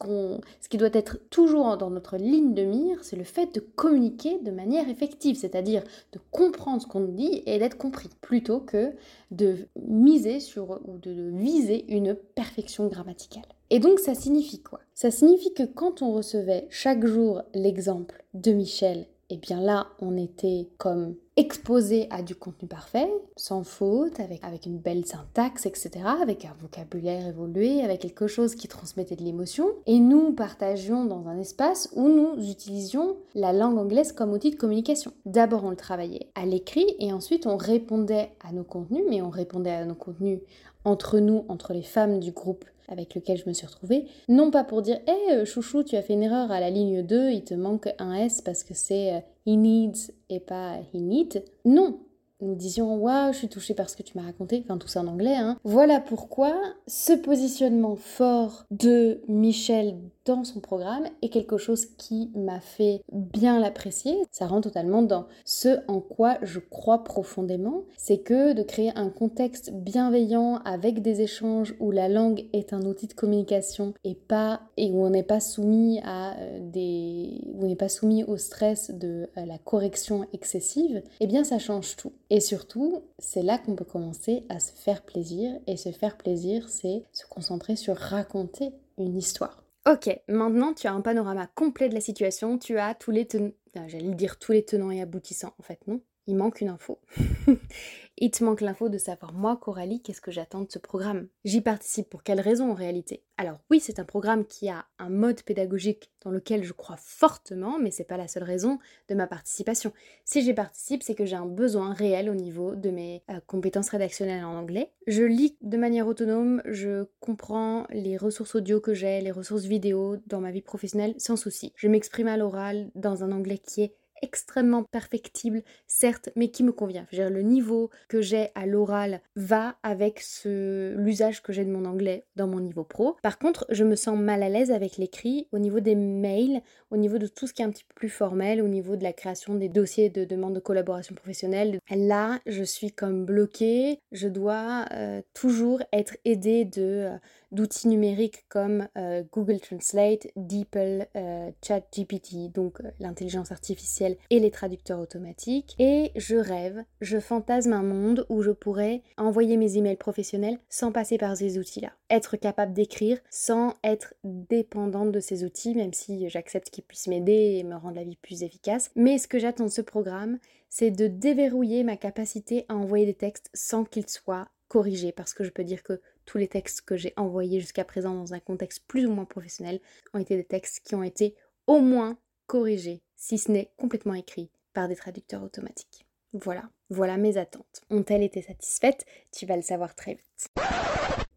ce 0.61 0.69
qui 0.69 0.77
doit 0.77 0.89
être 0.93 1.19
toujours 1.29 1.77
dans 1.77 1.89
notre 1.89 2.17
ligne 2.17 2.53
de 2.53 2.63
mire, 2.63 3.03
c'est 3.03 3.15
le 3.15 3.23
fait 3.23 3.53
de 3.53 3.59
communiquer 3.59 4.39
de 4.39 4.51
manière 4.51 4.89
effective, 4.89 5.37
c'est-à-dire 5.37 5.83
de 6.13 6.19
comprendre 6.31 6.81
ce 6.81 6.87
qu'on 6.87 7.05
dit 7.05 7.43
et 7.45 7.59
d'être 7.59 7.77
compris, 7.77 8.09
plutôt 8.21 8.59
que 8.59 8.93
de 9.31 9.67
miser 9.87 10.39
sur 10.39 10.79
ou 10.87 10.97
de 10.97 11.31
viser 11.35 11.85
une 11.93 12.15
perfection 12.15 12.87
grammaticale. 12.87 13.43
Et 13.69 13.79
donc 13.79 13.99
ça 13.99 14.15
signifie 14.15 14.61
quoi? 14.61 14.79
Ça 14.95 15.11
signifie 15.11 15.53
que 15.53 15.63
quand 15.63 16.01
on 16.01 16.11
recevait 16.13 16.67
chaque 16.69 17.05
jour 17.05 17.43
l'exemple 17.53 18.23
de 18.33 18.51
Michel 18.51 19.05
et 19.31 19.35
eh 19.35 19.37
bien 19.37 19.61
là, 19.61 19.85
on 20.01 20.17
était 20.17 20.69
comme 20.79 21.13
exposé 21.35 22.07
à 22.09 22.23
du 22.23 22.33
contenu 22.33 22.67
parfait, 22.67 23.07
sans 23.35 23.63
faute, 23.63 24.19
avec, 24.19 24.43
avec 24.43 24.65
une 24.65 24.79
belle 24.79 25.05
syntaxe, 25.05 25.67
etc., 25.67 25.91
avec 26.19 26.45
un 26.45 26.55
vocabulaire 26.59 27.27
évolué, 27.27 27.83
avec 27.83 28.01
quelque 28.01 28.25
chose 28.25 28.55
qui 28.55 28.67
transmettait 28.67 29.15
de 29.15 29.23
l'émotion. 29.23 29.67
Et 29.85 29.99
nous 29.99 30.31
partagions 30.31 31.05
dans 31.05 31.27
un 31.27 31.37
espace 31.37 31.91
où 31.95 32.09
nous 32.09 32.43
utilisions 32.49 33.17
la 33.35 33.53
langue 33.53 33.77
anglaise 33.77 34.13
comme 34.13 34.33
outil 34.33 34.49
de 34.49 34.55
communication. 34.55 35.13
D'abord, 35.27 35.63
on 35.63 35.69
le 35.69 35.75
travaillait 35.75 36.31
à 36.33 36.47
l'écrit 36.47 36.95
et 36.97 37.13
ensuite, 37.13 37.45
on 37.45 37.55
répondait 37.55 38.31
à 38.43 38.51
nos 38.51 38.63
contenus, 38.63 39.03
mais 39.11 39.21
on 39.21 39.29
répondait 39.29 39.69
à 39.69 39.85
nos 39.85 39.93
contenus 39.93 40.39
entre 40.85 41.19
nous, 41.19 41.45
entre 41.49 41.73
les 41.73 41.83
femmes 41.83 42.19
du 42.19 42.31
groupe 42.31 42.65
avec 42.89 43.15
lequel 43.15 43.37
je 43.37 43.47
me 43.47 43.53
suis 43.53 43.65
retrouvée, 43.65 44.05
non 44.27 44.51
pas 44.51 44.63
pour 44.63 44.81
dire 44.81 44.99
Hé 45.07 45.33
euh, 45.33 45.45
chouchou, 45.45 45.83
tu 45.83 45.95
as 45.95 46.01
fait 46.01 46.13
une 46.13 46.23
erreur 46.23 46.51
à 46.51 46.59
la 46.59 46.69
ligne 46.69 47.03
2, 47.03 47.31
il 47.31 47.43
te 47.43 47.53
manque 47.53 47.89
un 47.99 48.13
S 48.13 48.41
parce 48.41 48.63
que 48.63 48.73
c'est 48.73 49.13
euh, 49.13 49.19
he 49.45 49.55
needs 49.55 50.11
et 50.29 50.39
pas 50.39 50.77
he 50.93 50.97
need. 50.97 51.43
Non, 51.65 51.99
nous 52.41 52.55
disions 52.55 52.95
waouh, 52.95 53.33
je 53.33 53.37
suis 53.37 53.49
touchée 53.49 53.73
par 53.73 53.89
ce 53.89 53.95
que 53.95 54.03
tu 54.03 54.17
m'as 54.17 54.23
raconté, 54.23 54.61
enfin 54.63 54.77
tout 54.77 54.87
ça 54.87 55.01
en 55.01 55.07
anglais. 55.07 55.35
Hein. 55.35 55.57
Voilà 55.63 55.99
pourquoi 55.99 56.53
ce 56.87 57.13
positionnement 57.13 57.95
fort 57.95 58.65
de 58.71 59.21
Michel 59.27 59.95
dans 60.25 60.43
son 60.43 60.59
programme 60.59 61.05
est 61.21 61.29
quelque 61.29 61.57
chose 61.57 61.87
qui 61.97 62.29
m'a 62.35 62.59
fait 62.59 63.01
bien 63.11 63.59
l'apprécier. 63.59 64.15
Ça 64.31 64.45
rentre 64.45 64.69
totalement 64.69 65.01
dans 65.01 65.25
ce 65.43 65.79
en 65.87 65.99
quoi 65.99 66.37
je 66.43 66.59
crois 66.59 67.03
profondément, 67.03 67.83
c'est 67.97 68.19
que 68.19 68.53
de 68.53 68.61
créer 68.61 68.91
un 68.95 69.09
contexte 69.09 69.71
bienveillant 69.73 70.57
avec 70.65 71.01
des 71.01 71.21
échanges 71.21 71.73
où 71.79 71.91
la 71.91 72.09
langue 72.09 72.45
est 72.53 72.73
un 72.73 72.83
outil 72.83 73.07
de 73.07 73.13
communication 73.13 73.93
et 74.03 74.13
pas 74.13 74.61
et 74.77 74.91
où 74.91 75.03
on 75.03 75.09
n'est 75.09 75.23
pas 75.23 75.39
soumis 75.39 75.99
à 76.03 76.37
euh, 76.37 76.59
des 76.61 77.41
où 77.55 77.63
on 77.65 77.67
n'est 77.67 77.75
pas 77.75 77.89
soumis 77.89 78.23
au 78.23 78.37
stress 78.37 78.91
de 78.91 79.29
euh, 79.37 79.45
la 79.45 79.57
correction 79.57 80.27
excessive, 80.33 81.01
eh 81.19 81.27
bien 81.27 81.43
ça 81.43 81.57
change 81.57 81.95
tout. 81.95 82.11
Et 82.29 82.41
surtout, 82.41 83.03
c'est 83.17 83.41
là 83.41 83.57
qu'on 83.57 83.75
peut 83.75 83.85
commencer 83.85 84.43
à 84.49 84.59
se 84.59 84.71
faire 84.71 85.01
plaisir 85.01 85.51
et 85.65 85.77
se 85.77 85.91
faire 85.91 86.15
plaisir, 86.17 86.69
c'est 86.69 87.03
se 87.11 87.25
concentrer 87.25 87.75
sur 87.75 87.97
raconter 87.97 88.71
une 88.97 89.17
histoire. 89.17 89.63
Ok, 89.89 90.09
maintenant 90.27 90.73
tu 90.73 90.87
as 90.87 90.93
un 90.93 91.01
panorama 91.01 91.47
complet 91.47 91.89
de 91.89 91.95
la 91.95 92.01
situation, 92.01 92.59
tu 92.59 92.77
as 92.77 92.93
tous 92.93 93.11
les 93.11 93.25
tenants, 93.25 93.51
j'allais 93.87 94.13
dire 94.13 94.37
tous 94.37 94.51
les 94.51 94.63
tenants 94.63 94.91
et 94.91 95.01
aboutissants, 95.01 95.53
en 95.57 95.63
fait 95.63 95.79
non, 95.87 96.01
il 96.27 96.35
manque 96.35 96.61
une 96.61 96.69
info. 96.69 96.99
Il 98.21 98.31
te 98.31 98.43
manque 98.43 98.59
l'info 98.59 98.89
de 98.89 98.97
savoir 98.97 99.31
moi, 99.31 99.55
Coralie, 99.55 100.01
qu'est-ce 100.01 100.19
que 100.19 100.29
j'attends 100.29 100.59
de 100.59 100.69
ce 100.69 100.77
programme? 100.77 101.29
J'y 101.45 101.61
participe 101.61 102.09
pour 102.09 102.21
quelle 102.21 102.41
raison 102.41 102.69
en 102.69 102.73
réalité? 102.73 103.23
Alors 103.37 103.59
oui, 103.71 103.79
c'est 103.79 103.97
un 103.97 104.03
programme 104.03 104.45
qui 104.45 104.67
a 104.67 104.83
un 104.99 105.09
mode 105.09 105.41
pédagogique 105.43 106.11
dans 106.25 106.29
lequel 106.29 106.65
je 106.65 106.73
crois 106.73 106.97
fortement, 106.97 107.79
mais 107.79 107.91
c'est 107.91 108.03
pas 108.03 108.17
la 108.17 108.27
seule 108.27 108.43
raison 108.43 108.77
de 109.07 109.15
ma 109.15 109.25
participation. 109.25 109.93
Si 110.25 110.41
j'y 110.41 110.53
participe, 110.53 111.01
c'est 111.01 111.15
que 111.15 111.23
j'ai 111.23 111.37
un 111.37 111.45
besoin 111.45 111.93
réel 111.93 112.29
au 112.29 112.35
niveau 112.35 112.75
de 112.75 112.89
mes 112.89 113.23
euh, 113.29 113.39
compétences 113.47 113.87
rédactionnelles 113.87 114.43
en 114.43 114.57
anglais. 114.57 114.91
Je 115.07 115.23
lis 115.23 115.55
de 115.61 115.77
manière 115.77 116.05
autonome, 116.05 116.61
je 116.65 117.05
comprends 117.21 117.87
les 117.91 118.17
ressources 118.17 118.55
audio 118.55 118.81
que 118.81 118.93
j'ai, 118.93 119.21
les 119.21 119.31
ressources 119.31 119.63
vidéo 119.63 120.17
dans 120.27 120.41
ma 120.41 120.51
vie 120.51 120.61
professionnelle 120.61 121.15
sans 121.17 121.37
souci. 121.37 121.71
Je 121.77 121.87
m'exprime 121.87 122.27
à 122.27 122.35
l'oral 122.35 122.91
dans 122.95 123.23
un 123.23 123.31
anglais 123.31 123.59
qui 123.59 123.83
est 123.83 123.95
extrêmement 124.21 124.83
perfectible, 124.83 125.61
certes, 125.87 126.29
mais 126.35 126.49
qui 126.49 126.63
me 126.63 126.71
convient. 126.71 127.05
Le 127.11 127.41
niveau 127.41 127.89
que 128.07 128.21
j'ai 128.21 128.49
à 128.55 128.65
l'oral 128.65 129.21
va 129.35 129.75
avec 129.83 130.23
l'usage 130.45 131.41
que 131.41 131.53
j'ai 131.53 131.65
de 131.65 131.71
mon 131.71 131.85
anglais 131.85 132.25
dans 132.35 132.47
mon 132.47 132.59
niveau 132.59 132.83
pro. 132.83 133.17
Par 133.21 133.39
contre, 133.39 133.65
je 133.69 133.83
me 133.83 133.95
sens 133.95 134.17
mal 134.17 134.43
à 134.43 134.49
l'aise 134.49 134.71
avec 134.71 134.97
l'écrit 134.97 135.47
au 135.51 135.59
niveau 135.59 135.79
des 135.79 135.95
mails, 135.95 136.61
au 136.91 136.97
niveau 136.97 137.17
de 137.17 137.27
tout 137.27 137.47
ce 137.47 137.53
qui 137.53 137.61
est 137.61 137.65
un 137.65 137.71
petit 137.71 137.83
peu 137.83 137.93
plus 137.95 138.09
formel, 138.09 138.61
au 138.61 138.67
niveau 138.67 138.95
de 138.95 139.03
la 139.03 139.13
création 139.13 139.55
des 139.55 139.69
dossiers 139.69 140.09
de 140.09 140.25
demande 140.25 140.55
de 140.55 140.59
collaboration 140.59 141.15
professionnelle. 141.15 141.79
Là, 141.89 142.39
je 142.45 142.63
suis 142.63 142.91
comme 142.91 143.25
bloquée. 143.25 143.99
Je 144.11 144.27
dois 144.27 144.85
euh, 144.93 145.21
toujours 145.33 145.81
être 145.93 146.17
aidée 146.25 146.65
de... 146.65 146.81
Euh, 146.81 147.17
d'outils 147.51 147.87
numériques 147.87 148.45
comme 148.49 148.87
euh, 148.97 149.23
Google 149.31 149.59
Translate, 149.59 150.27
DeepL, 150.35 151.07
euh, 151.15 151.51
ChatGPT, 151.65 152.51
donc 152.53 152.81
euh, 152.81 152.91
l'intelligence 152.99 153.51
artificielle 153.51 154.17
et 154.29 154.39
les 154.39 154.51
traducteurs 154.51 154.99
automatiques. 154.99 155.75
Et 155.79 156.11
je 156.15 156.35
rêve, 156.35 156.83
je 157.01 157.19
fantasme 157.19 157.73
un 157.73 157.83
monde 157.83 158.25
où 158.29 158.41
je 158.41 158.51
pourrais 158.51 159.01
envoyer 159.17 159.57
mes 159.57 159.77
emails 159.77 159.97
professionnels 159.97 160.59
sans 160.69 160.91
passer 160.91 161.17
par 161.17 161.35
ces 161.35 161.57
outils-là. 161.57 161.91
Être 162.09 162.37
capable 162.37 162.73
d'écrire 162.73 163.19
sans 163.29 163.73
être 163.83 164.13
dépendante 164.23 165.11
de 165.11 165.19
ces 165.19 165.43
outils, 165.43 165.75
même 165.75 165.93
si 165.93 166.29
j'accepte 166.29 166.69
qu'ils 166.69 166.83
puissent 166.83 167.07
m'aider 167.07 167.57
et 167.57 167.63
me 167.63 167.75
rendre 167.75 167.95
la 167.95 168.03
vie 168.03 168.17
plus 168.17 168.43
efficace. 168.43 168.91
Mais 168.95 169.17
ce 169.17 169.27
que 169.27 169.39
j'attends 169.39 169.65
de 169.65 169.69
ce 169.69 169.81
programme, 169.81 170.39
c'est 170.69 170.91
de 170.91 171.07
déverrouiller 171.07 171.83
ma 171.83 171.97
capacité 171.97 172.65
à 172.69 172.75
envoyer 172.75 173.05
des 173.05 173.13
textes 173.13 173.49
sans 173.53 173.83
qu'ils 173.83 174.09
soient 174.09 174.47
corrigés, 174.67 175.11
parce 175.11 175.33
que 175.33 175.43
je 175.43 175.49
peux 175.49 175.63
dire 175.63 175.83
que 175.83 175.99
tous 176.29 176.37
les 176.37 176.47
textes 176.47 176.81
que 176.81 176.95
j'ai 176.95 177.11
envoyés 177.17 177.59
jusqu'à 177.59 177.83
présent 177.83 178.13
dans 178.13 178.35
un 178.35 178.39
contexte 178.39 178.83
plus 178.87 179.07
ou 179.07 179.11
moins 179.11 179.25
professionnel 179.25 179.79
ont 180.13 180.19
été 180.19 180.35
des 180.35 180.43
textes 180.43 180.81
qui 180.85 180.93
ont 180.93 181.01
été 181.01 181.33
au 181.65 181.79
moins 181.79 182.19
corrigés, 182.45 183.01
si 183.15 183.39
ce 183.39 183.51
n'est 183.51 183.71
complètement 183.77 184.13
écrits 184.13 184.51
par 184.73 184.87
des 184.87 184.95
traducteurs 184.95 185.41
automatiques. 185.41 186.05
Voilà, 186.33 186.69
voilà 186.91 187.17
mes 187.17 187.37
attentes. 187.37 187.81
Ont-elles 187.89 188.21
été 188.21 188.43
satisfaites? 188.43 189.07
Tu 189.31 189.47
vas 189.47 189.55
le 189.55 189.63
savoir 189.63 189.95
très 189.95 190.13
vite. 190.13 190.49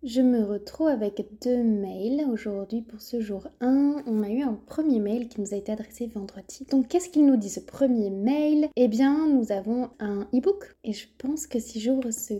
Je 0.03 0.21
me 0.21 0.45
retrouve 0.45 0.89
avec 0.89 1.27
deux 1.41 1.63
mails 1.63 2.27
aujourd'hui 2.31 2.83
pour 2.83 3.01
ce 3.01 3.19
jour 3.19 3.49
1. 3.63 4.03
On 4.07 4.23
a 4.23 4.29
eu 4.29 4.43
un 4.43 4.61
premier 4.67 5.01
mail 5.01 5.29
qui 5.29 5.41
nous 5.41 5.55
a 5.55 5.57
été 5.57 5.73
adressé 5.73 6.09
vendredi. 6.09 6.67
Donc 6.71 6.89
qu'est-ce 6.89 7.09
qu'il 7.09 7.25
nous 7.25 7.39
dit 7.39 7.49
ce 7.49 7.61
premier 7.61 8.11
mail? 8.11 8.69
Eh 8.77 8.89
bien 8.89 9.27
nous 9.27 9.53
avons 9.53 9.89
un 10.01 10.29
e-book 10.35 10.77
et 10.85 10.93
je 10.93 11.07
pense 11.17 11.47
que 11.47 11.61
si 11.61 11.81
j'ouvre 11.81 12.11
ce 12.11 12.35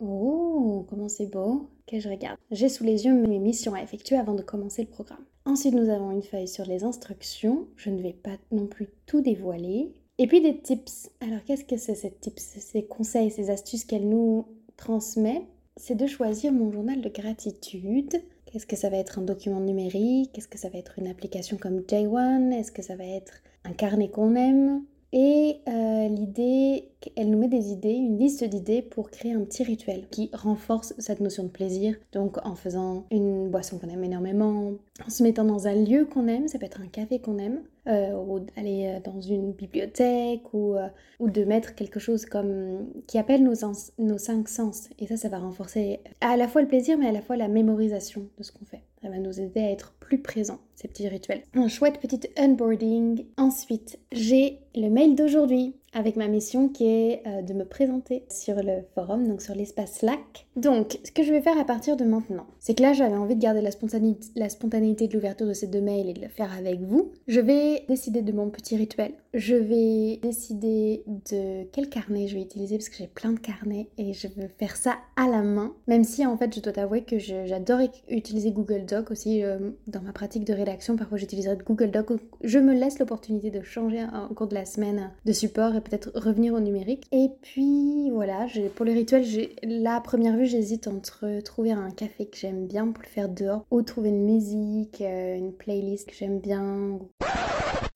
Oh, 0.00 0.86
comment 0.88 1.08
c'est 1.08 1.26
beau 1.26 1.70
que 1.86 2.00
je 2.00 2.08
regarde. 2.08 2.38
J'ai 2.50 2.68
sous 2.68 2.84
les 2.84 3.04
yeux 3.04 3.12
mes 3.12 3.38
missions 3.38 3.74
à 3.74 3.82
effectuer 3.82 4.16
avant 4.16 4.34
de 4.34 4.42
commencer 4.42 4.82
le 4.82 4.88
programme. 4.88 5.24
Ensuite, 5.46 5.74
nous 5.74 5.90
avons 5.90 6.10
une 6.10 6.22
feuille 6.22 6.48
sur 6.48 6.64
les 6.64 6.84
instructions. 6.84 7.66
Je 7.76 7.90
ne 7.90 8.00
vais 8.00 8.14
pas 8.14 8.36
non 8.50 8.66
plus 8.66 8.88
tout 9.06 9.20
dévoiler. 9.20 9.92
Et 10.18 10.26
puis 10.26 10.40
des 10.40 10.58
tips. 10.58 11.10
Alors, 11.20 11.42
qu'est-ce 11.44 11.64
que 11.64 11.76
c'est 11.76 11.94
ces 11.94 12.12
tips 12.12 12.42
Ces 12.42 12.84
conseils, 12.84 13.30
ces 13.30 13.50
astuces 13.50 13.84
qu'elle 13.84 14.08
nous 14.08 14.46
transmet? 14.76 15.42
C'est 15.76 15.96
de 15.96 16.06
choisir 16.06 16.52
mon 16.52 16.70
journal 16.72 17.00
de 17.00 17.08
gratitude. 17.08 18.22
Qu'est-ce 18.46 18.66
que 18.66 18.76
ça 18.76 18.88
va 18.88 18.96
être 18.96 19.18
un 19.18 19.22
document 19.22 19.60
numérique? 19.60 20.38
Est-ce 20.38 20.48
que 20.48 20.58
ça 20.58 20.68
va 20.68 20.78
être 20.78 20.98
une 20.98 21.08
application 21.08 21.56
comme 21.56 21.80
J1 21.80 22.52
Est-ce 22.52 22.72
que 22.72 22.82
ça 22.82 22.96
va 22.96 23.04
être 23.04 23.42
un 23.64 23.72
carnet 23.72 24.08
qu'on 24.08 24.36
aime? 24.36 24.84
Et 25.16 25.60
euh, 25.68 26.08
l'idée, 26.08 26.88
elle 27.16 27.30
nous 27.30 27.38
met 27.38 27.46
des 27.46 27.70
idées, 27.70 27.92
une 27.92 28.18
liste 28.18 28.42
d'idées 28.42 28.82
pour 28.82 29.12
créer 29.12 29.32
un 29.32 29.44
petit 29.44 29.62
rituel 29.62 30.08
qui 30.10 30.28
renforce 30.32 30.92
cette 30.98 31.20
notion 31.20 31.44
de 31.44 31.50
plaisir. 31.50 31.94
Donc 32.10 32.44
en 32.44 32.56
faisant 32.56 33.06
une 33.12 33.48
boisson 33.48 33.78
qu'on 33.78 33.88
aime 33.88 34.02
énormément, 34.02 34.72
en 35.06 35.10
se 35.10 35.22
mettant 35.22 35.44
dans 35.44 35.68
un 35.68 35.76
lieu 35.76 36.04
qu'on 36.04 36.26
aime, 36.26 36.48
ça 36.48 36.58
peut 36.58 36.66
être 36.66 36.80
un 36.80 36.88
café 36.88 37.20
qu'on 37.20 37.38
aime, 37.38 37.62
euh, 37.86 38.12
ou 38.12 38.44
aller 38.56 38.86
euh, 38.88 38.98
dans 39.04 39.20
une 39.20 39.52
bibliothèque, 39.52 40.52
ou, 40.52 40.74
de 41.20 41.44
mettre 41.44 41.76
quelque 41.76 42.00
chose 42.00 42.26
comme 42.26 42.88
qui 43.06 43.16
appelle 43.16 43.44
nos, 43.44 43.54
nos 43.98 44.18
cinq 44.18 44.48
sens. 44.48 44.88
Et 44.98 45.06
ça, 45.06 45.16
ça 45.16 45.28
va 45.28 45.38
renforcer 45.38 46.00
à 46.22 46.36
la 46.36 46.48
fois 46.48 46.60
le 46.60 46.66
plaisir, 46.66 46.98
mais 46.98 47.06
à 47.06 47.12
la 47.12 47.22
fois 47.22 47.36
la 47.36 47.46
mémorisation 47.46 48.26
de 48.36 48.42
ce 48.42 48.50
qu'on 48.50 48.64
fait. 48.64 48.82
Ça 49.00 49.10
va 49.10 49.18
nous 49.18 49.38
aider 49.38 49.60
à 49.60 49.70
être 49.70 49.94
plus 50.00 50.18
présents, 50.20 50.58
ces 50.74 50.88
petits 50.88 51.08
rituels. 51.08 51.42
Un 51.54 51.68
chouette 51.68 52.00
petit 52.00 52.20
unboarding. 52.36 53.24
Ensuite, 53.36 53.98
j'ai 54.12 54.58
le 54.74 54.88
mail 54.88 55.14
d'aujourd'hui 55.14 55.74
avec 55.94 56.16
ma 56.16 56.26
mission 56.26 56.68
qui 56.68 56.86
est 56.86 57.22
euh, 57.26 57.42
de 57.42 57.54
me 57.54 57.64
présenter 57.64 58.24
sur 58.28 58.56
le 58.56 58.82
forum, 58.94 59.26
donc 59.26 59.40
sur 59.40 59.54
l'espace 59.54 60.00
Slack. 60.00 60.46
Donc, 60.56 60.98
ce 61.04 61.12
que 61.12 61.22
je 61.22 61.32
vais 61.32 61.40
faire 61.40 61.58
à 61.58 61.64
partir 61.64 61.96
de 61.96 62.04
maintenant, 62.04 62.46
c'est 62.58 62.76
que 62.76 62.82
là, 62.82 62.92
j'avais 62.92 63.16
envie 63.16 63.36
de 63.36 63.40
garder 63.40 63.60
la 63.60 63.70
spontanéité, 63.70 65.06
de 65.06 65.14
l'ouverture 65.14 65.46
de 65.46 65.52
ces 65.52 65.68
deux 65.68 65.80
mails 65.80 66.08
et 66.08 66.12
de 66.12 66.20
le 66.20 66.28
faire 66.28 66.52
avec 66.52 66.80
vous. 66.80 67.12
Je 67.28 67.40
vais 67.40 67.84
décider 67.88 68.22
de 68.22 68.32
mon 68.32 68.50
petit 68.50 68.76
rituel. 68.76 69.12
Je 69.32 69.54
vais 69.54 70.18
décider 70.22 71.04
de 71.06 71.64
quel 71.72 71.88
carnet 71.88 72.26
je 72.26 72.34
vais 72.34 72.42
utiliser 72.42 72.76
parce 72.76 72.88
que 72.88 72.96
j'ai 72.96 73.06
plein 73.06 73.32
de 73.32 73.38
carnets 73.38 73.88
et 73.96 74.12
je 74.12 74.26
veux 74.28 74.48
faire 74.58 74.76
ça 74.76 74.96
à 75.16 75.28
la 75.28 75.42
main. 75.42 75.74
Même 75.86 76.04
si, 76.04 76.26
en 76.26 76.36
fait, 76.36 76.54
je 76.54 76.60
dois 76.60 76.72
t'avouer 76.72 77.02
que 77.02 77.18
j'adore 77.18 77.80
utiliser 78.08 78.50
Google 78.50 78.84
Doc 78.84 79.10
aussi 79.12 79.44
euh, 79.44 79.70
dans 79.86 80.02
ma 80.02 80.12
pratique 80.12 80.44
de 80.44 80.54
Parfois, 80.96 81.18
j'utiliserai 81.18 81.58
Google 81.64 81.90
Doc. 81.90 82.06
Je 82.42 82.58
me 82.58 82.72
laisse 82.72 82.98
l'opportunité 82.98 83.50
de 83.50 83.62
changer 83.62 84.04
au 84.30 84.34
cours 84.34 84.46
de 84.46 84.54
la 84.54 84.64
semaine 84.64 85.10
de 85.24 85.32
support 85.32 85.72
peut-être 85.82 86.10
revenir 86.14 86.54
au 86.54 86.60
numérique. 86.60 87.04
Et 87.12 87.28
puis 87.42 88.10
voilà, 88.10 88.46
pour 88.74 88.84
le 88.86 88.92
rituel, 88.92 89.24
la 89.62 90.00
première 90.00 90.36
vue, 90.36 90.46
j'hésite 90.46 90.88
entre 90.88 91.40
trouver 91.42 91.72
un 91.72 91.90
café 91.90 92.26
que 92.26 92.36
j'aime 92.36 92.66
bien 92.66 92.88
pour 92.88 93.02
le 93.02 93.08
faire 93.08 93.28
dehors 93.28 93.64
ou 93.70 93.82
trouver 93.82 94.08
une 94.08 94.24
musique, 94.24 95.00
euh, 95.00 95.36
une 95.36 95.52
playlist 95.52 96.08
que 96.08 96.14
j'aime 96.14 96.38
bien. 96.38 96.98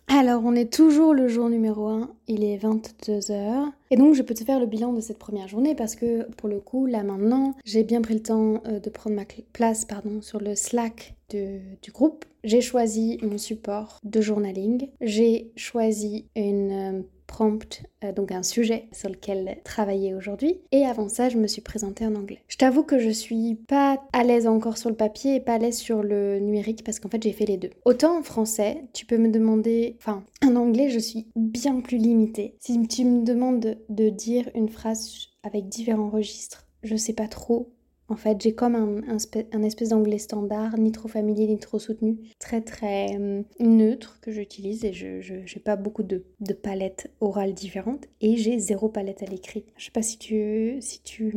Alors, 0.09 0.43
on 0.45 0.55
est 0.55 0.73
toujours 0.73 1.15
le 1.15 1.29
jour 1.29 1.49
numéro 1.49 1.87
1, 1.87 2.11
il 2.29 2.43
est 2.43 2.57
22h. 2.57 3.67
Et 3.91 3.97
donc, 3.97 4.15
je 4.15 4.23
peux 4.23 4.35
te 4.35 4.43
faire 4.43 4.59
le 4.59 4.67
bilan 4.67 4.93
de 4.93 5.01
cette 5.01 5.19
première 5.19 5.49
journée 5.49 5.75
parce 5.75 5.95
que, 5.97 6.25
pour 6.37 6.49
le 6.49 6.61
coup, 6.61 6.87
là 6.87 7.03
maintenant, 7.03 7.55
j'ai 7.65 7.85
bien 7.85 8.01
pris 8.01 8.15
le 8.15 8.23
temps 8.23 8.63
euh, 8.67 8.81
de 8.81 8.91
prendre 8.91 9.17
ma 9.17 9.25
place 9.53 9.85
pardon, 9.85 10.21
sur 10.23 10.41
le 10.41 10.55
Slack 10.55 11.15
du 11.31 11.93
groupe. 11.93 12.25
J'ai 12.45 12.61
choisi 12.61 13.19
mon 13.23 13.39
support 13.39 13.99
de 14.05 14.21
journaling. 14.21 14.89
J'ai 15.01 15.53
choisi 15.57 16.27
une 16.37 16.73
euh, 16.73 17.03
prompt, 17.27 17.83
euh, 18.03 18.13
donc 18.13 18.33
un 18.33 18.43
sujet 18.43 18.89
sur 18.93 19.09
lequel 19.09 19.59
travailler 19.63 20.15
aujourd'hui. 20.15 20.61
Et 20.73 20.85
avant 20.85 21.09
ça, 21.09 21.29
je 21.29 21.39
me 21.39 21.47
suis 21.47 21.61
présentée 21.61 22.07
en 22.07 22.15
anglais. 22.15 22.43
Je 22.49 22.57
t'avoue 22.57 22.83
que 22.83 22.99
je 22.99 23.11
suis 23.11 23.57
pas 23.69 24.03
à 24.13 24.25
l'aise 24.25 24.47
encore 24.47 24.79
sur 24.79 24.91
le 24.91 24.97
papier 24.97 25.37
et 25.37 25.41
pas 25.41 25.55
à 25.55 25.59
l'aise 25.59 25.77
sur 25.77 26.03
le 26.03 26.39
numérique 26.39 26.83
parce 26.85 26.99
qu'en 26.99 27.09
fait, 27.09 27.23
j'ai 27.23 27.33
fait 27.33 27.47
les 27.47 27.57
deux. 27.57 27.71
Autant 27.85 28.19
en 28.19 28.23
français, 28.23 28.85
tu 28.93 29.07
peux 29.07 29.19
me 29.19 29.31
demander, 29.31 29.97
enfin, 29.99 30.25
en 30.45 30.57
anglais, 30.57 30.91
je 30.91 30.99
suis 30.99 31.29
bien 31.37 31.81
plus 31.81 31.99
limitée. 31.99 32.55
Si 32.61 32.81
tu 32.89 33.05
me 33.05 33.25
demandes 33.25 33.77
de 33.89 34.09
dire 34.09 34.49
une 34.55 34.69
phrase 34.69 35.29
avec 35.43 35.69
différents 35.69 36.11
registres, 36.11 36.67
je 36.83 36.97
sais 36.97 37.13
pas 37.13 37.29
trop 37.29 37.73
en 38.09 38.17
fait, 38.17 38.41
j'ai 38.41 38.55
comme 38.55 38.75
un, 38.75 39.63
espèce 39.63 39.91
d'anglais 39.91 40.19
standard, 40.19 40.79
ni 40.79 40.93
trop 40.93 41.09
familier, 41.09 41.47
ni 41.47 41.59
trop 41.59 41.79
soutenu, 41.79 42.19
très 42.39 42.63
très 42.63 43.17
euh, 43.19 43.43
neutre 43.61 44.19
que 44.23 44.31
j'utilise 44.33 44.85
et 44.85 44.93
je 44.93 45.33
n'ai 45.33 45.63
pas 45.63 45.77
beaucoup 45.77 46.03
de, 46.03 46.25
palettes 46.63 47.11
orales 47.21 47.53
différentes 47.53 48.07
et 48.21 48.37
j'ai 48.37 48.59
zéro 48.59 48.89
palette 48.89 49.23
à 49.23 49.27
l'écrit. 49.27 49.65
Je 49.77 49.85
sais 49.85 49.91
pas 49.91 50.03
si 50.03 50.19
tu, 50.19 50.79
si 50.81 51.03
tu 51.03 51.35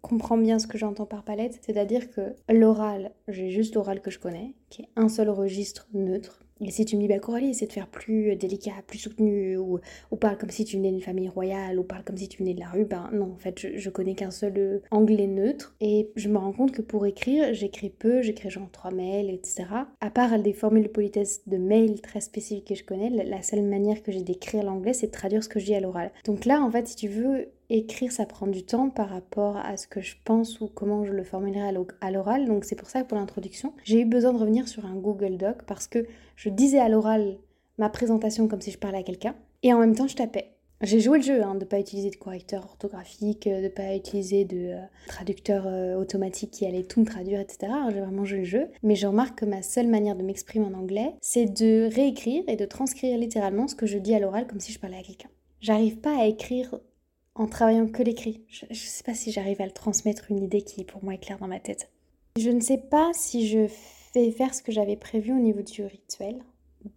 comprends 0.00 0.38
bien 0.38 0.58
ce 0.58 0.66
que 0.66 0.78
j'entends 0.78 1.06
par 1.06 1.24
palette, 1.24 1.58
c'est-à-dire 1.62 2.10
que 2.10 2.34
l'oral, 2.48 3.12
j'ai 3.28 3.50
juste 3.50 3.74
l'oral 3.74 4.00
que 4.00 4.10
je 4.10 4.18
connais, 4.18 4.54
qui 4.70 4.82
est 4.82 4.88
un 4.96 5.08
seul 5.08 5.28
registre 5.28 5.88
neutre, 5.92 6.40
et 6.60 6.70
si 6.70 6.84
tu 6.84 6.96
me 6.96 7.02
dis, 7.02 7.08
bah 7.08 7.18
Coralie, 7.18 7.50
essaie 7.50 7.66
de 7.66 7.72
faire 7.72 7.88
plus 7.88 8.34
délicat, 8.36 8.72
plus 8.86 8.98
soutenu, 8.98 9.56
ou, 9.56 9.78
ou 10.10 10.16
parle 10.16 10.38
comme 10.38 10.50
si 10.50 10.64
tu 10.64 10.76
venais 10.76 10.90
d'une 10.90 11.00
famille 11.00 11.28
royale, 11.28 11.78
ou 11.78 11.84
parle 11.84 12.04
comme 12.04 12.16
si 12.16 12.28
tu 12.28 12.38
venais 12.38 12.54
de 12.54 12.60
la 12.60 12.68
rue, 12.68 12.84
ben 12.84 13.10
non, 13.12 13.32
en 13.32 13.38
fait, 13.38 13.58
je, 13.58 13.76
je 13.76 13.90
connais 13.90 14.14
qu'un 14.14 14.30
seul 14.30 14.54
euh, 14.56 14.78
anglais 14.90 15.26
neutre. 15.26 15.74
Et 15.80 16.10
je 16.16 16.28
me 16.28 16.38
rends 16.38 16.52
compte 16.52 16.72
que 16.72 16.82
pour 16.82 17.06
écrire, 17.06 17.54
j'écris 17.54 17.90
peu, 17.90 18.22
j'écris 18.22 18.50
genre 18.50 18.70
trois 18.70 18.90
mails, 18.90 19.30
etc. 19.30 19.64
À 20.00 20.10
part 20.10 20.38
des 20.38 20.52
formules 20.52 20.84
de 20.84 20.88
politesse 20.88 21.42
de 21.46 21.56
mails 21.56 22.00
très 22.00 22.20
spécifiques 22.20 22.66
que 22.66 22.74
je 22.74 22.84
connais, 22.84 23.10
la 23.10 23.42
seule 23.42 23.62
manière 23.62 24.02
que 24.02 24.12
j'ai 24.12 24.22
d'écrire 24.22 24.64
l'anglais, 24.64 24.92
c'est 24.92 25.08
de 25.08 25.12
traduire 25.12 25.44
ce 25.44 25.48
que 25.48 25.60
je 25.60 25.66
dis 25.66 25.74
à 25.74 25.80
l'oral. 25.80 26.10
Donc 26.24 26.44
là, 26.44 26.62
en 26.62 26.70
fait, 26.70 26.88
si 26.88 26.96
tu 26.96 27.08
veux, 27.08 27.48
écrire, 27.70 28.12
ça 28.12 28.26
prend 28.26 28.46
du 28.46 28.64
temps 28.64 28.90
par 28.90 29.10
rapport 29.10 29.56
à 29.56 29.76
ce 29.76 29.86
que 29.86 30.00
je 30.00 30.16
pense 30.24 30.60
ou 30.60 30.68
comment 30.68 31.04
je 31.04 31.12
le 31.12 31.24
formulerai 31.24 31.72
à 32.00 32.10
l'oral. 32.10 32.46
Donc 32.46 32.64
c'est 32.64 32.76
pour 32.76 32.88
ça 32.88 33.02
que 33.02 33.08
pour 33.08 33.18
l'introduction, 33.18 33.72
j'ai 33.84 34.00
eu 34.00 34.04
besoin 34.04 34.32
de 34.32 34.38
revenir 34.38 34.68
sur 34.68 34.86
un 34.86 34.94
Google 34.94 35.36
Doc 35.36 35.62
parce 35.66 35.86
que 35.86 36.06
je 36.36 36.48
disais 36.48 36.78
à 36.78 36.88
l'oral 36.88 37.38
ma 37.78 37.88
présentation 37.88 38.48
comme 38.48 38.60
si 38.60 38.70
je 38.70 38.78
parlais 38.78 38.98
à 38.98 39.02
quelqu'un 39.02 39.34
et 39.62 39.72
en 39.72 39.78
même 39.78 39.94
temps 39.94 40.08
je 40.08 40.16
tapais. 40.16 40.52
J'ai 40.80 41.00
joué 41.00 41.18
le 41.18 41.24
jeu 41.24 41.42
hein, 41.42 41.54
de 41.54 41.60
ne 41.60 41.64
pas 41.64 41.80
utiliser 41.80 42.08
de 42.08 42.16
correcteur 42.16 42.62
orthographique, 42.62 43.48
de 43.48 43.62
ne 43.62 43.68
pas 43.68 43.96
utiliser 43.96 44.44
de 44.44 44.74
euh, 44.74 44.80
traducteur 45.08 45.66
euh, 45.66 45.96
automatique 45.96 46.52
qui 46.52 46.66
allait 46.66 46.84
tout 46.84 47.00
me 47.00 47.04
traduire, 47.04 47.40
etc. 47.40 47.72
J'ai 47.90 48.00
vraiment 48.00 48.24
joué 48.24 48.38
le 48.38 48.44
jeu. 48.44 48.68
Mais 48.84 48.94
je 48.94 49.08
remarque 49.08 49.40
que 49.40 49.44
ma 49.44 49.62
seule 49.62 49.88
manière 49.88 50.14
de 50.14 50.22
m'exprimer 50.22 50.66
en 50.66 50.74
anglais, 50.74 51.14
c'est 51.20 51.46
de 51.46 51.92
réécrire 51.92 52.44
et 52.46 52.54
de 52.54 52.64
transcrire 52.64 53.18
littéralement 53.18 53.66
ce 53.66 53.74
que 53.74 53.86
je 53.86 53.98
dis 53.98 54.14
à 54.14 54.20
l'oral 54.20 54.46
comme 54.46 54.60
si 54.60 54.72
je 54.72 54.78
parlais 54.78 54.98
à 54.98 55.02
quelqu'un. 55.02 55.30
J'arrive 55.60 55.98
pas 55.98 56.16
à 56.16 56.26
écrire 56.26 56.78
en 57.38 57.46
travaillant 57.46 57.86
que 57.86 58.02
l'écrit. 58.02 58.42
Je 58.48 58.66
ne 58.68 58.74
sais 58.74 59.04
pas 59.04 59.14
si 59.14 59.32
j'arrive 59.32 59.60
à 59.60 59.66
le 59.66 59.72
transmettre 59.72 60.30
une 60.30 60.42
idée 60.42 60.62
qui 60.62 60.84
pour 60.84 61.02
moi 61.02 61.14
est 61.14 61.18
claire 61.18 61.38
dans 61.38 61.48
ma 61.48 61.60
tête. 61.60 61.90
Je 62.36 62.50
ne 62.50 62.60
sais 62.60 62.78
pas 62.78 63.10
si 63.14 63.48
je 63.48 63.66
vais 64.14 64.30
faire 64.32 64.54
ce 64.54 64.62
que 64.62 64.72
j'avais 64.72 64.96
prévu 64.96 65.32
au 65.32 65.38
niveau 65.38 65.62
du 65.62 65.84
rituel. 65.84 66.42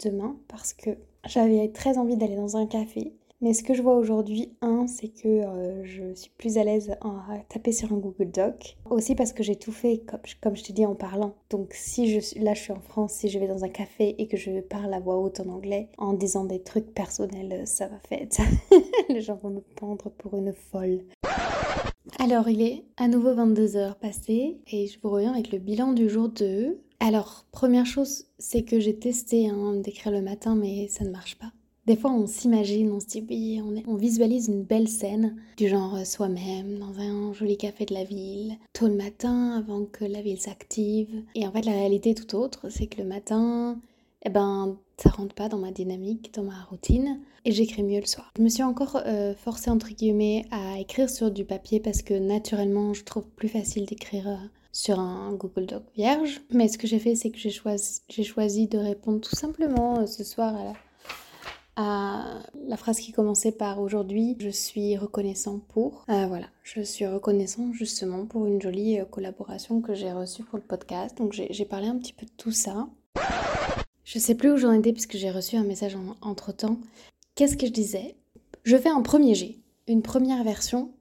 demain 0.04 0.38
parce 0.48 0.74
que 0.74 0.92
j'avais 1.26 1.70
très 1.70 1.98
envie 1.98 2.18
d'aller 2.18 2.36
dans 2.36 2.58
un 2.58 2.66
café 2.66 3.14
mais 3.42 3.54
ce 3.54 3.64
que 3.64 3.74
je 3.74 3.82
vois 3.82 3.96
aujourd'hui, 3.96 4.54
un, 4.62 4.86
c'est 4.88 5.08
que 5.08 5.28
euh, 5.28 5.84
je 5.84 6.14
suis 6.14 6.32
plus 6.38 6.58
à 6.58 6.64
l'aise 6.64 6.92
à 7.02 7.40
taper 7.50 7.72
sur 7.72 7.92
un 7.92 7.98
Google 7.98 8.30
Doc. 8.32 8.78
Aussi 8.90 9.16
parce 9.16 9.34
que 9.34 9.42
j'ai 9.42 9.56
tout 9.56 9.72
fait, 9.72 10.00
comme, 10.06 10.20
comme 10.42 10.56
je 10.56 10.64
t'ai 10.64 10.74
dit, 10.74 10.86
en 10.86 10.96
parlant. 10.96 11.34
Donc 11.50 11.74
si 11.74 12.12
je 12.12 12.20
suis, 12.20 12.40
là 12.40 12.54
je 12.54 12.62
suis 12.62 12.72
en 12.72 12.80
France, 12.80 13.14
si 13.14 13.30
je 13.30 13.40
vais 13.40 13.48
dans 13.48 13.64
un 13.64 13.70
café 13.70 14.16
et 14.20 14.28
que 14.28 14.38
je 14.38 14.62
parle 14.62 14.94
à 14.94 15.00
voix 15.00 15.18
haute 15.18 15.40
en 15.40 15.50
anglais, 15.50 15.90
en 15.98 16.14
disant 16.14 16.46
des 16.46 16.62
trucs 16.62 16.94
personnels, 16.94 17.64
ça 17.66 17.88
va 17.88 17.98
faire... 18.08 18.28
Les 19.10 19.22
gens 19.22 19.40
vont 19.42 19.50
me 19.50 19.62
prendre 19.76 20.10
pour 20.10 20.36
une 20.36 20.54
folle. 20.54 21.02
Alors 22.20 22.50
il 22.50 22.62
est 22.62 22.84
à 22.98 23.08
nouveau 23.08 23.34
22h 23.34 23.96
passé 23.96 24.60
et 24.68 24.88
je 24.88 25.00
vous 25.02 25.10
reviens 25.10 25.34
avec 25.34 25.52
le 25.52 25.58
bilan 25.58 25.94
du 25.94 26.10
jour 26.10 26.30
2. 26.30 26.80
Alors, 27.00 27.46
première 27.52 27.88
chose, 27.88 28.26
c'est 28.38 28.62
que 28.62 28.80
j'ai 28.80 28.96
testé 28.96 29.50
hein, 29.50 29.74
d'écrire 29.74 30.12
le 30.12 30.22
matin, 30.22 30.56
mais 30.56 30.88
ça 30.88 31.04
ne 31.04 31.10
marche 31.10 31.36
pas. 31.40 31.52
Des 31.88 31.96
fois, 31.96 32.12
on 32.12 32.28
s'imagine, 32.28 32.92
on 32.92 33.00
se 33.00 33.08
dit, 33.08 33.26
oui, 33.28 33.60
on, 33.88 33.96
visualise 33.96 34.50
une 34.50 34.64
belle 34.64 34.88
scène, 34.88 35.36
du 35.58 35.68
genre 35.68 35.96
euh, 35.96 36.04
soi-même, 36.04 36.78
dans 36.78 37.00
un 37.00 37.34
joli 37.34 37.58
café 37.58 37.86
de 37.86 37.94
la 37.96 38.04
ville, 38.04 38.58
tôt 38.72 38.88
le 38.88 38.94
matin, 38.94 39.58
avant 39.58 39.86
que 39.86 40.06
la 40.06 40.22
ville 40.22 40.40
s'active. 40.40 41.24
Et 41.34 41.48
en 41.48 41.52
fait, 41.52 41.66
la 41.66 41.72
réalité 41.72 42.12
est 42.12 42.14
tout 42.28 42.36
autre, 42.36 42.70
c'est 42.70 42.86
que 42.86 43.02
le 43.02 43.08
matin, 43.08 43.80
eh 44.24 44.30
ben, 44.30 44.78
ça 44.98 45.10
rentre 45.10 45.34
pas 45.34 45.50
dans 45.50 45.58
ma 45.58 45.72
dynamique, 45.72 46.32
dans 46.36 46.44
ma 46.44 46.64
routine, 46.70 47.20
et 47.46 47.52
j'écris 47.52 47.82
mieux 47.82 48.00
le 48.00 48.06
soir. 48.06 48.32
Je 48.38 48.44
me 48.44 48.50
suis 48.50 48.62
encore 48.62 49.02
euh, 49.08 49.34
forcée, 49.34 49.72
entre 49.72 49.90
guillemets, 49.90 50.46
à 50.52 50.78
écrire 50.80 51.10
sur 51.10 51.32
du 51.32 51.46
papier 51.46 51.80
parce 51.80 52.04
que 52.04 52.14
naturellement, 52.14 52.94
je 52.94 53.04
trouve 53.04 53.28
plus 53.28 53.50
facile 53.50 53.88
d'écrire. 53.88 54.28
Euh, 54.28 54.48
sur 54.74 55.02
un 55.02 55.34
Google 55.34 55.66
Doc 55.66 55.84
vierge. 55.96 56.40
Mais 56.50 56.70
ce 56.70 56.78
que 56.78 56.88
j'ai 56.88 57.00
fait, 57.00 57.14
c'est 57.14 57.30
que 57.30 57.38
j'ai 57.38 57.50
choisi, 57.50 58.00
choisi 58.24 58.68
de 58.68 58.78
répondre 58.78 59.20
tout 59.20 59.36
simplement 59.36 60.08
ce 60.08 60.24
soir 60.24 60.56
à 60.56 60.64
la, 60.64 60.74
la 62.68 62.78
phrase 62.78 63.00
qui 63.00 63.12
commençait 63.12 63.52
par 63.52 63.82
aujourd'hui, 63.82 64.36
je 64.40 64.50
suis 64.50 64.98
reconnaissant 64.98 65.60
pour. 65.60 66.06
Euh, 66.10 66.28
voilà, 66.28 66.48
je 66.64 66.82
suis 66.82 67.06
reconnaissant 67.06 67.72
justement 67.74 68.26
pour 68.26 68.46
une 68.46 68.62
jolie 68.62 69.00
euh, 69.00 69.06
collaboration 69.06 69.82
que 69.82 69.94
j'ai 69.94 70.12
reçue 70.12 70.44
pour 70.44 70.58
le 70.58 70.64
podcast. 70.64 71.18
Donc 71.18 71.34
j'ai 71.34 71.66
parlé 71.66 71.88
un 71.88 71.98
petit 71.98 72.14
peu 72.14 72.26
de 72.26 72.32
tout 72.38 72.52
ça. 72.52 72.88
Je 74.04 74.20
sais 74.20 74.36
plus 74.36 74.52
où 74.52 74.58
j'en 74.58 74.72
étais 74.72 74.94
puisque 74.94 75.18
j'ai 75.18 75.32
reçu 75.32 75.56
un 75.56 75.64
message 75.64 75.98
entre 76.22 76.52
temps. 76.52 76.78
Qu'est-ce 77.36 77.58
que 77.58 77.68
je 77.68 77.72
disais? 77.72 78.16
Je 78.64 78.78
fais 78.78 78.90
un 78.90 79.02
premier 79.02 79.36
G, 79.36 79.60
une 79.88 80.02
première 80.02 80.44
version 80.44 80.92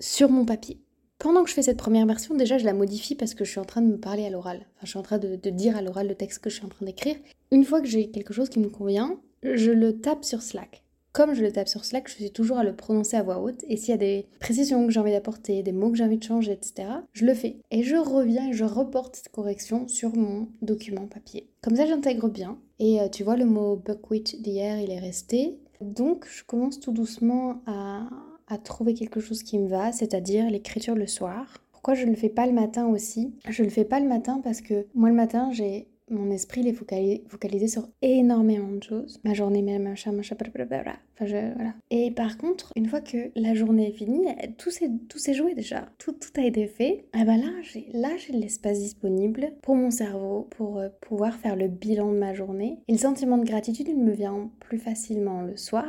sur 0.00 0.30
mon 0.30 0.44
papier. 0.44 0.80
Pendant 1.18 1.44
que 1.44 1.48
je 1.48 1.54
fais 1.54 1.62
cette 1.62 1.78
première 1.78 2.06
version, 2.06 2.34
déjà 2.34 2.58
je 2.58 2.64
la 2.64 2.74
modifie 2.74 3.14
parce 3.14 3.34
que 3.34 3.44
je 3.44 3.50
suis 3.50 3.60
en 3.60 3.64
train 3.64 3.82
de 3.82 3.86
me 3.86 3.98
parler 3.98 4.26
à 4.26 4.30
l'oral. 4.30 4.58
Enfin, 4.58 4.84
je 4.84 4.88
suis 4.88 4.98
en 4.98 5.02
train 5.02 5.18
de, 5.18 5.36
de 5.36 5.50
dire 5.50 5.76
à 5.76 5.82
l'oral 5.82 6.08
le 6.08 6.14
texte 6.14 6.40
que 6.40 6.50
je 6.50 6.56
suis 6.56 6.64
en 6.64 6.68
train 6.68 6.86
d'écrire. 6.86 7.16
Une 7.50 7.64
fois 7.64 7.80
que 7.80 7.86
j'ai 7.86 8.10
quelque 8.10 8.32
chose 8.32 8.48
qui 8.48 8.58
me 8.58 8.68
convient, 8.68 9.18
je 9.44 9.70
le 9.70 10.00
tape 10.00 10.24
sur 10.24 10.42
Slack. 10.42 10.82
Comme 11.12 11.34
je 11.34 11.42
le 11.42 11.52
tape 11.52 11.68
sur 11.68 11.84
Slack, 11.84 12.08
je 12.08 12.14
suis 12.14 12.30
toujours 12.32 12.58
à 12.58 12.64
le 12.64 12.74
prononcer 12.74 13.16
à 13.16 13.22
voix 13.22 13.38
haute. 13.38 13.62
Et 13.68 13.76
s'il 13.76 13.90
y 13.90 13.92
a 13.92 13.98
des 13.98 14.26
précisions 14.40 14.84
que 14.84 14.92
j'ai 14.92 14.98
envie 14.98 15.12
d'apporter, 15.12 15.62
des 15.62 15.70
mots 15.70 15.92
que 15.92 15.96
j'ai 15.96 16.02
envie 16.02 16.18
de 16.18 16.24
changer, 16.24 16.50
etc., 16.50 16.88
je 17.12 17.24
le 17.24 17.34
fais. 17.34 17.58
Et 17.70 17.84
je 17.84 17.94
reviens 17.94 18.48
et 18.48 18.52
je 18.52 18.64
reporte 18.64 19.14
cette 19.14 19.28
correction 19.28 19.86
sur 19.86 20.16
mon 20.16 20.48
document 20.60 21.06
papier. 21.06 21.46
Comme 21.62 21.76
ça, 21.76 21.86
j'intègre 21.86 22.28
bien. 22.28 22.58
Et 22.80 23.00
euh, 23.00 23.08
tu 23.08 23.22
vois, 23.22 23.36
le 23.36 23.44
mot 23.44 23.76
buckwheat 23.76 24.42
d'hier, 24.42 24.80
il 24.80 24.90
est 24.90 24.98
resté. 24.98 25.56
Donc, 25.80 26.26
je 26.28 26.42
commence 26.42 26.80
tout 26.80 26.90
doucement 26.90 27.62
à, 27.66 28.08
à 28.48 28.58
trouver 28.58 28.94
quelque 28.94 29.20
chose 29.20 29.44
qui 29.44 29.60
me 29.60 29.68
va, 29.68 29.92
c'est-à-dire 29.92 30.50
l'écriture 30.50 30.96
le 30.96 31.06
soir. 31.06 31.58
Pourquoi 31.70 31.94
je 31.94 32.06
ne 32.06 32.10
le 32.10 32.16
fais 32.16 32.28
pas 32.28 32.46
le 32.46 32.52
matin 32.52 32.88
aussi? 32.88 33.34
Je 33.48 33.62
ne 33.62 33.68
le 33.68 33.72
fais 33.72 33.84
pas 33.84 34.00
le 34.00 34.08
matin 34.08 34.40
parce 34.42 34.62
que 34.62 34.86
moi, 34.94 35.10
le 35.10 35.14
matin, 35.14 35.50
j'ai 35.52 35.86
mon 36.10 36.30
esprit 36.30 36.66
est 36.68 36.72
focalisé, 36.72 37.68
sur 37.68 37.88
énormément 38.02 38.72
de 38.72 38.82
choses. 38.82 39.20
Ma 39.24 39.34
journée, 39.34 39.62
machin, 39.78 40.12
machin, 40.12 40.36
blablabla. 40.36 40.96
Enfin, 41.14 41.26
je, 41.26 41.54
voilà. 41.54 41.74
Et 41.90 42.10
par 42.10 42.36
contre, 42.36 42.72
une 42.76 42.86
fois 42.86 43.00
que 43.00 43.30
la 43.36 43.54
journée 43.54 43.88
est 43.88 43.92
finie, 43.92 44.26
tout 44.58 44.70
s'est 44.70 45.34
joué 45.34 45.54
déjà. 45.54 45.88
Tout, 45.98 46.12
tout 46.12 46.40
a 46.40 46.44
été 46.44 46.66
fait. 46.66 47.06
Et 47.18 47.24
ben 47.24 47.36
là, 47.36 47.50
j'ai 47.62 47.88
là 47.92 48.16
j'ai 48.16 48.32
de 48.32 48.38
l'espace 48.38 48.78
disponible 48.78 49.52
pour 49.62 49.76
mon 49.76 49.90
cerveau, 49.90 50.48
pour 50.50 50.78
euh, 50.78 50.88
pouvoir 51.00 51.34
faire 51.34 51.56
le 51.56 51.68
bilan 51.68 52.12
de 52.12 52.18
ma 52.18 52.34
journée. 52.34 52.78
Et 52.88 52.92
le 52.92 52.98
sentiment 52.98 53.38
de 53.38 53.44
gratitude, 53.44 53.88
il 53.88 53.98
me 53.98 54.12
vient 54.12 54.50
plus 54.60 54.78
facilement 54.78 55.42
le 55.42 55.56
soir. 55.56 55.86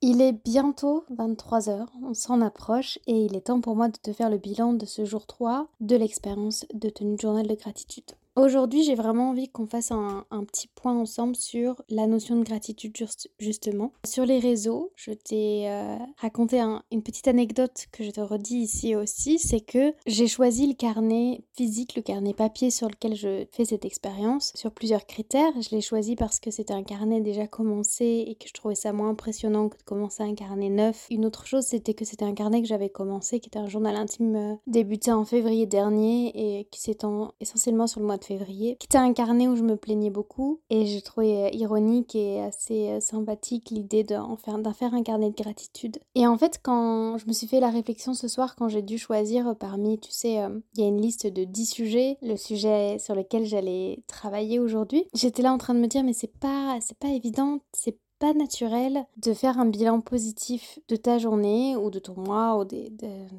Il 0.00 0.22
est 0.22 0.32
bientôt 0.32 1.04
23h, 1.12 1.86
on 2.04 2.14
s'en 2.14 2.40
approche 2.40 3.00
et 3.08 3.24
il 3.24 3.34
est 3.34 3.46
temps 3.46 3.60
pour 3.60 3.74
moi 3.74 3.88
de 3.88 3.96
te 3.96 4.12
faire 4.12 4.30
le 4.30 4.38
bilan 4.38 4.72
de 4.72 4.86
ce 4.86 5.04
jour 5.04 5.26
3 5.26 5.68
de 5.80 5.96
l'expérience 5.96 6.64
de 6.72 6.88
tenue 6.88 7.16
de 7.16 7.20
journal 7.20 7.46
de 7.46 7.54
gratitude. 7.54 8.12
Aujourd'hui, 8.38 8.84
j'ai 8.84 8.94
vraiment 8.94 9.30
envie 9.30 9.48
qu'on 9.48 9.66
fasse 9.66 9.90
un, 9.90 10.24
petit 10.44 10.68
point 10.68 10.96
ensemble 10.96 11.34
sur 11.34 11.82
la 11.88 12.06
notion 12.06 12.36
de 12.36 12.44
gratitude 12.44 12.94
justement. 13.40 13.92
Sur 14.06 14.24
les 14.24 14.38
réseaux, 14.38 14.92
je 14.94 15.10
t'ai 15.10 15.68
euh, 15.68 15.96
raconté 16.18 16.60
une 16.92 17.02
petite 17.02 17.26
anecdote 17.26 17.86
que 17.90 18.04
je 18.04 18.12
te 18.12 18.20
redis 18.20 18.58
ici 18.58 18.94
aussi, 18.94 19.40
c'est 19.40 19.60
que 19.60 19.92
j'ai 20.06 20.28
choisi 20.28 20.68
le 20.68 20.74
carnet 20.74 21.40
physique, 21.56 21.96
le 21.96 22.02
carnet 22.02 22.32
papier 22.32 22.70
sur 22.70 22.88
lequel 22.88 23.16
je 23.16 23.44
fais 23.50 23.64
cette 23.64 23.84
expérience, 23.84 24.52
sur 24.54 24.70
plusieurs 24.70 25.06
critères. 25.06 25.52
Je 25.60 25.74
l'ai 25.74 25.80
choisi 25.80 26.14
parce 26.14 26.38
que 26.38 26.52
c'était 26.52 26.74
un 26.74 26.84
carnet 26.84 27.20
déjà 27.20 27.48
commencé 27.48 28.24
et 28.28 28.36
que 28.36 28.46
je 28.46 28.54
trouvais 28.54 28.76
ça 28.76 28.92
moins 28.92 29.10
impressionnant 29.10 29.68
que 29.68 29.78
de 29.78 29.82
commencer 29.82 30.22
un 30.22 30.36
carnet 30.36 30.70
neuf. 30.70 31.08
Une 31.10 31.26
autre 31.26 31.44
chose, 31.44 31.64
c'était 31.64 31.94
que 31.94 32.04
c'était 32.04 32.24
un 32.24 32.34
carnet 32.34 32.62
que 32.62 32.68
j'avais 32.68 32.88
commencé, 32.88 33.40
qui 33.40 33.48
était 33.48 33.58
un 33.58 33.68
journal 33.68 33.96
intime 33.96 34.36
euh, 34.36 34.54
débuté 34.68 35.10
en 35.10 35.24
février 35.24 35.66
dernier 35.66 36.60
et 36.60 36.66
qui 36.66 36.80
s'étend 36.80 37.32
essentiellement 37.40 37.88
sur 37.88 37.98
le 37.98 38.06
mois 38.06 38.16
de 38.16 38.27
qui 38.36 38.86
était 38.86 38.98
un 38.98 39.12
carnet 39.12 39.48
où 39.48 39.56
je 39.56 39.62
me 39.62 39.76
plaignais 39.76 40.10
beaucoup 40.10 40.60
et 40.70 40.86
je 40.86 41.00
trouvais 41.00 41.46
euh, 41.46 41.50
ironique 41.52 42.14
et 42.14 42.40
assez 42.42 42.88
euh, 42.88 43.00
sympathique 43.00 43.70
l'idée 43.70 44.04
d'en 44.04 44.36
faire, 44.36 44.58
faire 44.74 44.94
un 44.94 45.02
carnet 45.02 45.30
de 45.30 45.42
gratitude. 45.42 45.98
Et 46.14 46.26
en 46.26 46.36
fait, 46.36 46.60
quand 46.62 47.18
je 47.18 47.26
me 47.26 47.32
suis 47.32 47.46
fait 47.46 47.60
la 47.60 47.70
réflexion 47.70 48.14
ce 48.14 48.28
soir, 48.28 48.56
quand 48.56 48.68
j'ai 48.68 48.82
dû 48.82 48.98
choisir 48.98 49.56
parmi, 49.58 49.98
tu 49.98 50.10
sais, 50.10 50.42
euh, 50.42 50.60
il 50.74 50.82
y 50.82 50.84
a 50.84 50.88
une 50.88 51.00
liste 51.00 51.26
de 51.26 51.44
10 51.44 51.66
sujets, 51.66 52.18
le 52.22 52.36
sujet 52.36 52.98
sur 52.98 53.14
lequel 53.14 53.44
j'allais 53.44 54.02
travailler 54.06 54.58
aujourd'hui, 54.58 55.04
j'étais 55.14 55.42
là 55.42 55.52
en 55.52 55.58
train 55.58 55.74
de 55.74 55.80
me 55.80 55.86
dire, 55.86 56.04
mais 56.04 56.12
c'est 56.12 56.38
pas, 56.38 56.78
c'est 56.80 56.98
pas 56.98 57.08
évident, 57.08 57.60
c'est 57.72 57.98
pas 58.18 58.34
naturel 58.34 59.04
de 59.16 59.32
faire 59.32 59.58
un 59.58 59.66
bilan 59.66 60.00
positif 60.00 60.78
de 60.88 60.96
ta 60.96 61.18
journée 61.18 61.76
ou 61.76 61.90
de 61.90 61.98
ton 61.98 62.14
mois 62.14 62.58
ou 62.58 62.64
de, 62.64 62.88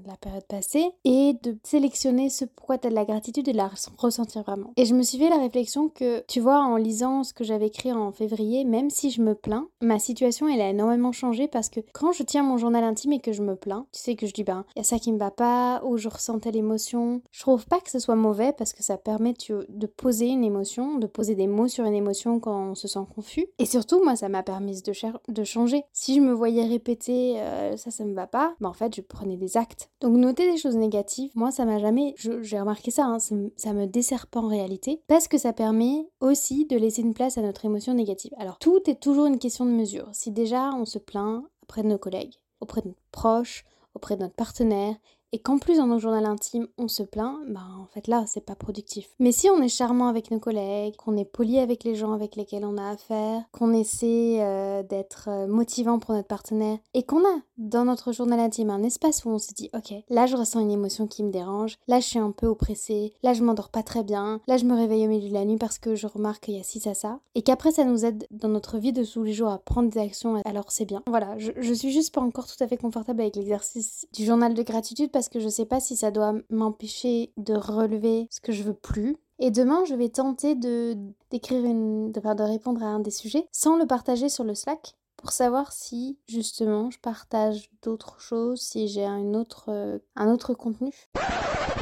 la 0.07 0.15
période 0.17 0.45
passée 0.45 0.91
et 1.03 1.35
de 1.43 1.57
sélectionner 1.63 2.29
ce 2.29 2.45
pourquoi 2.45 2.77
tu 2.77 2.87
as 2.87 2.89
de 2.89 2.95
la 2.95 3.05
gratitude 3.05 3.47
et 3.47 3.51
de 3.51 3.57
la 3.57 3.71
ressentir 3.97 4.43
vraiment. 4.43 4.73
Et 4.77 4.85
je 4.85 4.95
me 4.95 5.03
suis 5.03 5.17
fait 5.17 5.29
la 5.29 5.37
réflexion 5.37 5.89
que, 5.89 6.23
tu 6.27 6.39
vois, 6.39 6.59
en 6.59 6.75
lisant 6.75 7.23
ce 7.23 7.33
que 7.33 7.43
j'avais 7.43 7.67
écrit 7.67 7.91
en 7.91 8.11
février, 8.11 8.63
même 8.63 8.89
si 8.89 9.11
je 9.11 9.21
me 9.21 9.35
plains, 9.35 9.67
ma 9.81 9.99
situation 9.99 10.47
elle 10.47 10.61
a 10.61 10.69
énormément 10.69 11.11
changé 11.11 11.47
parce 11.47 11.69
que 11.69 11.79
quand 11.93 12.11
je 12.11 12.23
tiens 12.23 12.43
mon 12.43 12.57
journal 12.57 12.83
intime 12.83 13.13
et 13.13 13.19
que 13.19 13.33
je 13.33 13.43
me 13.43 13.55
plains, 13.55 13.85
tu 13.91 13.99
sais 14.01 14.15
que 14.15 14.27
je 14.27 14.33
dis 14.33 14.43
ben, 14.43 14.65
il 14.75 14.79
y 14.79 14.81
a 14.81 14.85
ça 14.85 14.99
qui 14.99 15.11
me 15.11 15.17
va 15.17 15.31
pas 15.31 15.81
ou 15.83 15.97
je 15.97 16.09
ressens 16.09 16.39
telle 16.39 16.55
émotion, 16.55 17.21
je 17.31 17.41
trouve 17.41 17.65
pas 17.65 17.79
que 17.79 17.89
ce 17.89 17.99
soit 17.99 18.15
mauvais 18.15 18.53
parce 18.53 18.73
que 18.73 18.83
ça 18.83 18.97
permet 18.97 19.33
de 19.69 19.85
poser 19.85 20.27
une 20.27 20.43
émotion, 20.43 20.97
de 20.97 21.07
poser 21.07 21.35
des 21.35 21.47
mots 21.47 21.67
sur 21.67 21.85
une 21.85 21.93
émotion 21.93 22.39
quand 22.39 22.71
on 22.71 22.75
se 22.75 22.87
sent 22.87 22.99
confus. 23.13 23.47
Et 23.57 23.65
surtout, 23.65 24.03
moi, 24.03 24.15
ça 24.15 24.29
m'a 24.29 24.43
permis 24.43 24.68
de, 24.71 25.43
changer. 25.43 25.83
Si 25.93 26.15
je 26.15 26.21
me 26.21 26.33
voyais 26.33 26.65
répéter 26.65 27.39
euh, 27.39 27.77
ça, 27.77 27.91
ça 27.91 28.05
me 28.05 28.13
va 28.13 28.27
pas, 28.27 28.55
bah 28.59 28.69
en 28.69 28.73
fait, 28.73 28.95
je 28.95 29.01
prenais 29.01 29.37
des 29.37 29.57
actes. 29.57 29.89
Donc 30.01 30.15
noter 30.15 30.51
des 30.51 30.57
choses 30.57 30.77
négatives, 30.77 31.31
moi, 31.35 31.51
ça 31.51 31.65
m'a 31.65 31.79
jamais, 31.79 32.15
j'ai 32.17 32.59
remarqué 32.59 32.91
ça, 32.91 33.05
hein, 33.05 33.19
ça, 33.19 33.73
me 33.73 33.85
dessert 33.85 34.27
pas 34.27 34.39
en 34.39 34.47
réalité, 34.47 35.01
parce 35.07 35.27
que 35.27 35.37
ça 35.37 35.53
permet 35.53 36.07
aussi 36.19 36.65
de 36.65 36.77
laisser 36.77 37.01
une 37.01 37.13
place 37.13 37.37
à 37.37 37.41
notre 37.41 37.65
émotion 37.65 37.93
négative. 37.93 38.31
Alors 38.37 38.59
tout 38.59 38.89
est 38.89 38.99
toujours 38.99 39.25
une 39.25 39.39
question 39.39 39.65
de 39.65 39.71
mesure. 39.71 40.09
Si 40.13 40.31
déjà 40.31 40.71
on 40.73 40.85
se 40.85 40.99
plaint 40.99 41.43
auprès 41.63 41.83
de 41.83 41.87
nos 41.87 41.97
collègues, 41.97 42.35
auprès 42.61 42.81
de 42.81 42.89
nos 42.89 42.95
proches, 43.11 43.65
auprès 43.95 44.15
de 44.15 44.21
notre 44.21 44.35
partenaire 44.35 44.95
et 45.31 45.39
qu'en 45.39 45.57
plus 45.57 45.77
dans 45.77 45.87
nos 45.87 45.99
journaux 45.99 46.25
intimes 46.25 46.67
on 46.77 46.87
se 46.87 47.03
plaint, 47.03 47.37
bah 47.47 47.61
en 47.79 47.85
fait 47.85 48.07
là 48.07 48.25
c'est 48.27 48.45
pas 48.45 48.55
productif. 48.55 49.09
Mais 49.19 49.31
si 49.31 49.49
on 49.49 49.61
est 49.61 49.69
charmant 49.69 50.07
avec 50.07 50.31
nos 50.31 50.39
collègues, 50.39 50.95
qu'on 50.95 51.17
est 51.17 51.25
poli 51.25 51.59
avec 51.59 51.83
les 51.83 51.95
gens 51.95 52.13
avec 52.13 52.35
lesquels 52.35 52.65
on 52.65 52.77
a 52.77 52.89
affaire, 52.89 53.43
qu'on 53.51 53.73
essaie 53.73 54.37
euh, 54.41 54.83
d'être 54.83 55.29
euh, 55.29 55.47
motivant 55.47 55.99
pour 55.99 56.13
notre 56.13 56.27
partenaire 56.27 56.77
et 56.93 57.03
qu'on 57.03 57.19
a 57.19 57.39
dans 57.57 57.85
notre 57.85 58.11
journal 58.11 58.39
intime 58.39 58.69
un 58.69 58.83
espace 58.83 59.25
où 59.25 59.29
on 59.29 59.39
se 59.39 59.53
dit 59.53 59.69
ok 59.73 59.93
là 60.09 60.25
je 60.25 60.35
ressens 60.35 60.59
une 60.59 60.71
émotion 60.71 61.07
qui 61.07 61.23
me 61.23 61.31
dérange, 61.31 61.77
là 61.87 61.99
je 61.99 62.05
suis 62.05 62.19
un 62.19 62.31
peu 62.31 62.47
oppressée, 62.47 63.13
là 63.23 63.33
je 63.33 63.43
m'endors 63.43 63.69
pas 63.69 63.83
très 63.83 64.03
bien, 64.03 64.41
là 64.47 64.57
je 64.57 64.65
me 64.65 64.75
réveille 64.75 65.05
au 65.05 65.09
milieu 65.09 65.29
de 65.29 65.33
la 65.33 65.45
nuit 65.45 65.57
parce 65.57 65.79
que 65.79 65.95
je 65.95 66.07
remarque 66.07 66.45
qu'il 66.45 66.55
y 66.55 66.59
a 66.59 66.63
ci 66.63 66.79
ça 66.79 66.93
ça 66.93 67.19
et 67.35 67.41
qu'après 67.41 67.71
ça 67.71 67.83
nous 67.83 68.05
aide 68.05 68.25
dans 68.31 68.49
notre 68.49 68.77
vie 68.77 68.93
de 68.93 69.03
tous 69.03 69.23
les 69.23 69.33
jours 69.33 69.49
à 69.49 69.59
prendre 69.59 69.89
des 69.89 69.99
actions 69.99 70.41
alors 70.45 70.71
c'est 70.71 70.85
bien. 70.85 71.03
Voilà, 71.07 71.37
je, 71.37 71.51
je 71.57 71.73
suis 71.73 71.91
juste 71.91 72.13
pas 72.13 72.21
encore 72.21 72.47
tout 72.47 72.61
à 72.63 72.67
fait 72.67 72.77
confortable 72.77 73.21
avec 73.21 73.35
l'exercice 73.35 74.07
du 74.13 74.25
journal 74.25 74.53
de 74.53 74.63
gratitude 74.63 75.11
parce 75.19 75.27
que 75.27 75.41
je 75.41 75.49
sais 75.49 75.65
pas 75.65 75.81
si 75.81 75.97
ça 75.97 76.11
doit 76.11 76.33
m'empêcher 76.49 77.33
de 77.35 77.53
relever 77.53 78.29
ce 78.31 78.39
que 78.39 78.53
je 78.53 78.63
veux 78.63 78.73
plus. 78.73 79.17
Et 79.37 79.51
demain, 79.51 79.83
je 79.83 79.93
vais 79.93 80.07
tenter 80.07 80.55
de 80.55 80.95
d'écrire 81.29 81.61
de 81.61 82.43
répondre 82.43 82.81
à 82.81 82.85
un 82.85 83.01
des 83.01 83.11
sujets 83.11 83.45
sans 83.51 83.75
le 83.75 83.85
partager 83.85 84.29
sur 84.29 84.45
le 84.45 84.55
Slack 84.55 84.95
pour 85.17 85.33
savoir 85.33 85.73
si 85.73 86.17
justement 86.25 86.89
je 86.89 86.99
partage 87.01 87.69
d'autres 87.81 88.21
choses, 88.21 88.61
si 88.61 88.87
j'ai 88.87 89.03
un 89.03 89.33
autre, 89.33 89.65
euh, 89.67 89.99
un 90.15 90.31
autre 90.31 90.53
contenu. 90.53 90.93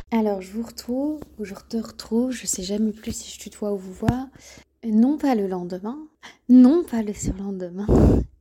Alors 0.09 0.41
je 0.41 0.51
vous 0.53 0.63
retrouve, 0.63 1.19
ou 1.37 1.45
je 1.45 1.53
te 1.69 1.77
retrouve, 1.77 2.31
je 2.31 2.47
sais 2.47 2.63
jamais 2.63 2.91
plus 2.91 3.15
si 3.15 3.29
je 3.31 3.39
tutoie 3.39 3.71
ou 3.71 3.77
vous 3.77 3.93
vois. 3.93 4.29
non 4.83 5.19
pas 5.19 5.35
le 5.35 5.45
lendemain, 5.45 5.99
non 6.49 6.83
pas 6.83 7.03
le 7.03 7.13
surlendemain, 7.13 7.85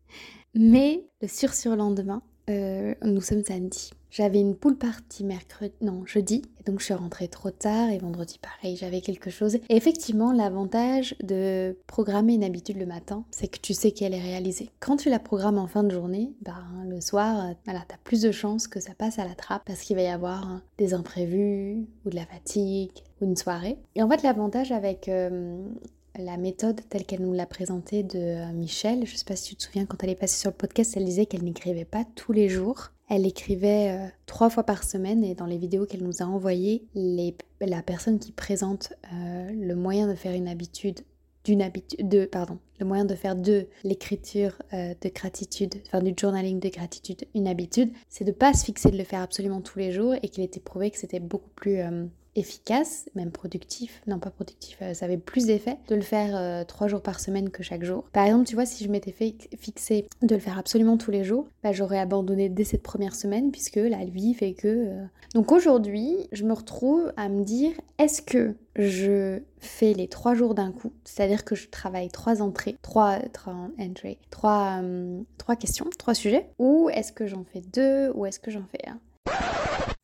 mais 0.54 1.06
le 1.20 1.28
sur-surlendemain, 1.28 2.22
euh, 2.48 2.94
nous 3.02 3.20
sommes 3.20 3.42
samedi. 3.42 3.90
J'avais 4.10 4.40
une 4.40 4.54
poule 4.54 4.76
partie 4.76 5.24
mercredi, 5.24 5.74
non, 5.82 6.06
jeudi, 6.06 6.42
et 6.58 6.62
donc 6.62 6.80
je 6.80 6.86
suis 6.86 6.94
rentrée 6.94 7.28
trop 7.28 7.50
tard, 7.50 7.90
et 7.90 7.98
vendredi 7.98 8.38
pareil, 8.38 8.76
j'avais 8.76 9.00
quelque 9.00 9.30
chose. 9.30 9.56
Et 9.56 9.76
effectivement, 9.76 10.32
l'avantage 10.32 11.16
de 11.22 11.76
programmer 11.86 12.34
une 12.34 12.44
habitude 12.44 12.78
le 12.78 12.86
matin, 12.86 13.24
c'est 13.30 13.48
que 13.48 13.58
tu 13.60 13.74
sais 13.74 13.90
qu'elle 13.90 14.14
est 14.14 14.22
réalisée. 14.22 14.70
Quand 14.80 14.96
tu 14.96 15.10
la 15.10 15.18
programmes 15.18 15.58
en 15.58 15.66
fin 15.66 15.84
de 15.84 15.90
journée, 15.90 16.32
ben, 16.40 16.64
le 16.88 17.00
soir, 17.00 17.54
voilà, 17.64 17.82
t'as 17.86 17.98
plus 18.04 18.22
de 18.22 18.30
chances 18.30 18.68
que 18.68 18.80
ça 18.80 18.94
passe 18.96 19.18
à 19.18 19.24
la 19.24 19.34
trappe, 19.34 19.64
parce 19.66 19.80
qu'il 19.80 19.96
va 19.96 20.02
y 20.02 20.08
avoir 20.08 20.62
des 20.78 20.94
imprévus, 20.94 21.84
ou 22.06 22.10
de 22.10 22.14
la 22.16 22.24
fatigue, 22.24 22.92
ou 23.20 23.26
une 23.26 23.36
soirée. 23.36 23.76
Et 23.96 24.02
en 24.02 24.08
fait, 24.08 24.22
l'avantage 24.22 24.72
avec 24.72 25.08
euh, 25.08 25.58
la 26.18 26.36
méthode 26.36 26.80
telle 26.88 27.04
qu'elle 27.04 27.22
nous 27.22 27.32
l'a 27.32 27.46
présentée 27.46 28.02
de 28.02 28.18
euh, 28.18 28.52
Michel. 28.52 29.06
Je 29.06 29.12
ne 29.12 29.18
sais 29.18 29.24
pas 29.24 29.36
si 29.36 29.50
tu 29.50 29.56
te 29.56 29.62
souviens, 29.64 29.86
quand 29.86 30.02
elle 30.02 30.10
est 30.10 30.16
passée 30.16 30.38
sur 30.38 30.50
le 30.50 30.56
podcast, 30.56 30.94
elle 30.96 31.04
disait 31.04 31.26
qu'elle 31.26 31.44
n'écrivait 31.44 31.84
pas 31.84 32.04
tous 32.14 32.32
les 32.32 32.48
jours. 32.48 32.90
Elle 33.08 33.26
écrivait 33.26 33.90
euh, 33.90 34.06
trois 34.26 34.50
fois 34.50 34.64
par 34.64 34.84
semaine 34.84 35.22
et 35.22 35.34
dans 35.34 35.46
les 35.46 35.58
vidéos 35.58 35.86
qu'elle 35.86 36.02
nous 36.02 36.22
a 36.22 36.26
envoyées, 36.26 36.86
la 36.94 37.82
personne 37.82 38.18
qui 38.18 38.32
présente 38.32 38.92
euh, 39.12 39.50
le 39.52 39.76
moyen 39.76 40.08
de 40.08 40.14
faire 40.14 40.32
une 40.32 40.48
habitude 40.48 41.00
d'une 41.44 41.62
habitude, 41.62 42.08
de, 42.08 42.24
pardon, 42.24 42.58
le 42.80 42.86
moyen 42.86 43.04
de 43.04 43.14
faire 43.14 43.36
de 43.36 43.68
l'écriture 43.84 44.60
de 44.72 45.08
gratitude, 45.14 45.76
enfin 45.86 46.02
du 46.02 46.12
journaling 46.16 46.58
de 46.58 46.68
gratitude, 46.68 47.24
une 47.36 47.46
habitude, 47.46 47.92
c'est 48.08 48.24
de 48.24 48.32
pas 48.32 48.52
se 48.52 48.64
fixer 48.64 48.90
de 48.90 48.98
le 48.98 49.04
faire 49.04 49.20
absolument 49.20 49.60
tous 49.60 49.78
les 49.78 49.92
jours 49.92 50.14
et 50.20 50.28
qu'il 50.28 50.42
était 50.42 50.58
prouvé 50.58 50.90
que 50.90 50.98
c'était 50.98 51.20
beaucoup 51.20 51.50
plus 51.54 51.78
efficace, 52.36 53.08
même 53.14 53.30
productif, 53.30 54.02
non 54.06 54.18
pas 54.18 54.30
productif, 54.30 54.78
euh, 54.82 54.94
ça 54.94 55.06
avait 55.06 55.16
plus 55.16 55.46
d'effet 55.46 55.76
de 55.88 55.94
le 55.94 56.02
faire 56.02 56.36
euh, 56.36 56.64
trois 56.64 56.86
jours 56.86 57.02
par 57.02 57.18
semaine 57.18 57.50
que 57.50 57.62
chaque 57.62 57.84
jour. 57.84 58.04
Par 58.12 58.24
exemple, 58.26 58.46
tu 58.46 58.54
vois, 58.54 58.66
si 58.66 58.84
je 58.84 58.90
m'étais 58.90 59.14
fixé 59.58 60.06
de 60.22 60.34
le 60.34 60.40
faire 60.40 60.58
absolument 60.58 60.96
tous 60.96 61.10
les 61.10 61.24
jours, 61.24 61.48
bah, 61.62 61.72
j'aurais 61.72 61.98
abandonné 61.98 62.48
dès 62.48 62.64
cette 62.64 62.82
première 62.82 63.14
semaine 63.14 63.50
puisque 63.50 63.76
la 63.76 64.04
vie 64.04 64.34
fait 64.34 64.52
que... 64.52 64.68
Euh, 64.68 65.04
Donc 65.34 65.50
aujourd'hui, 65.50 66.28
je 66.32 66.44
me 66.44 66.52
retrouve 66.52 67.12
à 67.16 67.28
me 67.28 67.42
dire, 67.42 67.72
est-ce 67.98 68.22
que 68.22 68.54
je 68.76 69.40
fais 69.58 69.94
les 69.94 70.06
trois 70.06 70.34
jours 70.34 70.54
d'un 70.54 70.70
coup, 70.70 70.92
c'est-à-dire 71.04 71.44
que 71.44 71.54
je 71.54 71.68
travaille 71.68 72.08
trois 72.08 72.42
entrées, 72.42 72.76
trois, 72.82 73.18
trois, 74.30 74.80
trois 75.38 75.56
questions, 75.56 75.86
trois 75.98 76.14
sujets, 76.14 76.46
ou 76.58 76.90
est-ce 76.90 77.12
que 77.12 77.26
j'en 77.26 77.44
fais 77.44 77.62
deux, 77.72 78.10
ou 78.14 78.26
est-ce 78.26 78.38
que 78.38 78.50
j'en 78.50 78.64
fais 78.70 78.86
un? 78.88 78.98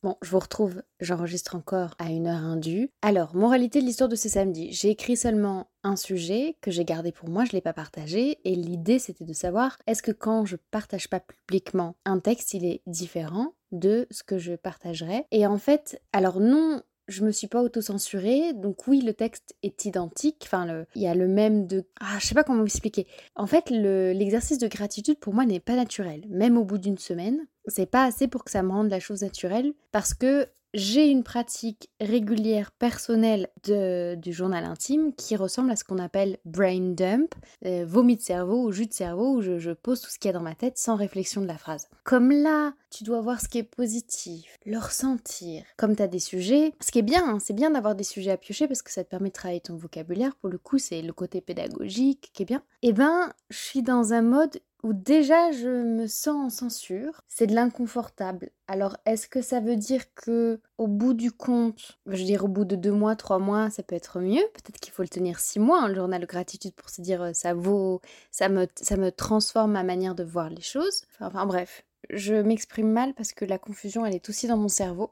Bon, 0.03 0.17
je 0.21 0.31
vous 0.31 0.39
retrouve, 0.39 0.83
j'enregistre 0.99 1.55
encore 1.55 1.95
à 1.97 2.09
une 2.09 2.27
heure 2.27 2.43
indue. 2.43 2.91
Alors, 3.01 3.37
moralité 3.37 3.79
de 3.79 3.85
l'histoire 3.85 4.09
de 4.09 4.17
ce 4.17 4.27
samedi, 4.27 4.69
j'ai 4.73 4.89
écrit 4.89 5.15
seulement 5.15 5.71
un 5.81 5.95
sujet 5.95 6.57
que 6.59 6.71
j'ai 6.71 6.83
gardé 6.83 7.13
pour 7.13 7.29
moi, 7.29 7.45
je 7.45 7.51
ne 7.51 7.53
l'ai 7.53 7.61
pas 7.61 7.71
partagé, 7.71 8.37
et 8.43 8.53
l'idée 8.53 8.99
c'était 8.99 9.23
de 9.23 9.31
savoir 9.31 9.77
est-ce 9.87 10.03
que 10.03 10.11
quand 10.11 10.43
je 10.43 10.57
partage 10.71 11.09
pas 11.09 11.21
publiquement 11.21 11.95
un 12.03 12.19
texte, 12.19 12.53
il 12.53 12.65
est 12.65 12.81
différent 12.85 13.53
de 13.71 14.05
ce 14.11 14.23
que 14.23 14.37
je 14.37 14.55
partagerai. 14.55 15.25
Et 15.31 15.47
en 15.47 15.57
fait, 15.57 16.01
alors 16.11 16.41
non, 16.41 16.81
je 17.07 17.23
me 17.23 17.31
suis 17.31 17.47
pas 17.47 17.61
auto-censurée, 17.61 18.53
donc 18.53 18.87
oui, 18.87 19.01
le 19.01 19.13
texte 19.13 19.55
est 19.61 19.85
identique. 19.85 20.41
Enfin, 20.43 20.85
il 20.95 21.01
y 21.01 21.07
a 21.07 21.15
le 21.15 21.27
même 21.27 21.67
de. 21.67 21.85
Ah, 21.99 22.17
je 22.19 22.27
sais 22.27 22.35
pas 22.35 22.43
comment 22.43 22.59
vous 22.59 22.65
expliquer. 22.65 23.07
En 23.35 23.47
fait, 23.47 23.69
l'exercice 23.69 24.57
de 24.57 24.67
gratitude 24.67 25.19
pour 25.19 25.33
moi 25.33 25.45
n'est 25.45 25.59
pas 25.59 25.75
naturel. 25.75 26.25
Même 26.29 26.57
au 26.57 26.63
bout 26.63 26.77
d'une 26.77 26.97
semaine, 26.97 27.45
c'est 27.67 27.89
pas 27.89 28.05
assez 28.05 28.27
pour 28.27 28.43
que 28.43 28.51
ça 28.51 28.63
me 28.63 28.71
rende 28.71 28.89
la 28.89 28.99
chose 28.99 29.21
naturelle, 29.21 29.73
parce 29.91 30.13
que 30.13 30.47
j'ai 30.73 31.07
une 31.07 31.23
pratique 31.23 31.89
régulière 32.01 32.71
personnelle 32.71 33.49
de, 33.63 34.15
du 34.15 34.33
journal 34.33 34.65
intime 34.65 35.13
qui 35.13 35.35
ressemble 35.35 35.71
à 35.71 35.75
ce 35.75 35.83
qu'on 35.83 35.99
appelle 35.99 36.37
brain 36.45 36.93
dump, 36.93 37.35
euh, 37.65 37.85
vomi 37.87 38.15
de 38.15 38.21
cerveau 38.21 38.63
ou 38.63 38.71
jus 38.71 38.87
de 38.87 38.93
cerveau, 38.93 39.37
où 39.37 39.41
je, 39.41 39.71
pose 39.71 40.01
tout 40.01 40.09
ce 40.09 40.17
qu'il 40.17 40.29
y 40.29 40.33
a 40.33 40.37
dans 40.37 40.43
ma 40.43 40.55
tête 40.55 40.77
sans 40.77 40.95
réflexion 40.95 41.41
de 41.41 41.47
la 41.47 41.57
phrase. 41.57 41.89
Comme 42.03 42.31
là, 42.31 42.73
tu 42.89 43.03
dois 43.03 43.21
voir 43.21 43.41
ce 43.41 43.47
qui 43.47 43.57
est 43.57 43.63
positif, 43.63 44.57
le 44.65 44.77
ressentir. 44.77 45.63
Comme 45.77 45.95
tu 45.95 46.03
as 46.03 46.07
des 46.07 46.19
sujets, 46.19 46.73
ce 46.79 46.91
qui 46.91 46.99
est 46.99 47.03
bien, 47.03 47.23
hein, 47.27 47.39
c'est 47.39 47.53
bien 47.53 47.71
d'avoir 47.71 47.95
des 47.95 48.03
sujets 48.03 48.31
à 48.31 48.37
piocher 48.37 48.67
parce 48.67 48.81
que 48.81 48.91
ça 48.91 49.03
te 49.03 49.09
permet 49.09 49.29
de 49.29 49.33
travailler 49.33 49.61
ton 49.61 49.75
vocabulaire. 49.75 50.35
Pour 50.35 50.49
le 50.49 50.57
coup, 50.57 50.77
c'est 50.77 51.01
le 51.01 51.13
côté 51.13 51.41
pédagogique 51.41 52.31
qui 52.33 52.43
est 52.43 52.45
bien. 52.45 52.63
Eh 52.81 52.93
ben, 52.93 53.31
je 53.49 53.57
suis 53.57 53.83
dans 53.83 54.13
un 54.13 54.21
mode 54.21 54.59
où 54.83 54.93
déjà 54.93 55.51
je 55.51 55.69
me 55.69 56.07
sens 56.07 56.45
en 56.45 56.49
censure, 56.49 57.21
c'est 57.27 57.47
de 57.47 57.55
l'inconfortable. 57.55 58.51
Alors 58.67 58.97
est-ce 59.05 59.27
que 59.27 59.41
ça 59.41 59.59
veut 59.59 59.77
dire 59.77 60.13
que 60.13 60.59
au 60.77 60.87
bout 60.87 61.13
du 61.13 61.31
compte, 61.31 61.97
je 62.05 62.17
veux 62.17 62.23
dire 62.25 62.45
au 62.45 62.47
bout 62.49 62.65
de 62.65 62.75
deux 62.75 62.91
mois, 62.91 63.15
trois 63.15 63.39
mois, 63.39 63.69
ça 63.69 63.83
peut 63.83 63.95
être 63.95 64.19
mieux? 64.19 64.43
Peut-être 64.53 64.79
qu'il 64.79 64.93
faut 64.93 65.03
le 65.03 65.09
tenir 65.09 65.39
six 65.39 65.59
mois, 65.59 65.81
un 65.81 65.93
journal 65.93 66.21
de 66.21 66.25
gratitude 66.25 66.73
pour 66.75 66.89
se 66.89 67.01
dire 67.01 67.21
euh, 67.21 67.33
ça 67.33 67.53
vaut, 67.53 68.01
ça 68.31 68.49
me, 68.49 68.67
ça 68.75 68.97
me 68.97 69.11
transforme 69.11 69.71
ma 69.71 69.83
manière 69.83 70.15
de 70.15 70.23
voir 70.23 70.49
les 70.49 70.61
choses. 70.61 71.03
enfin 71.19 71.45
bref, 71.45 71.85
je 72.15 72.35
m'exprime 72.35 72.91
mal 72.91 73.13
parce 73.13 73.33
que 73.33 73.45
la 73.45 73.57
confusion 73.57 74.05
elle 74.05 74.15
est 74.15 74.29
aussi 74.29 74.47
dans 74.47 74.57
mon 74.57 74.69
cerveau 74.69 75.11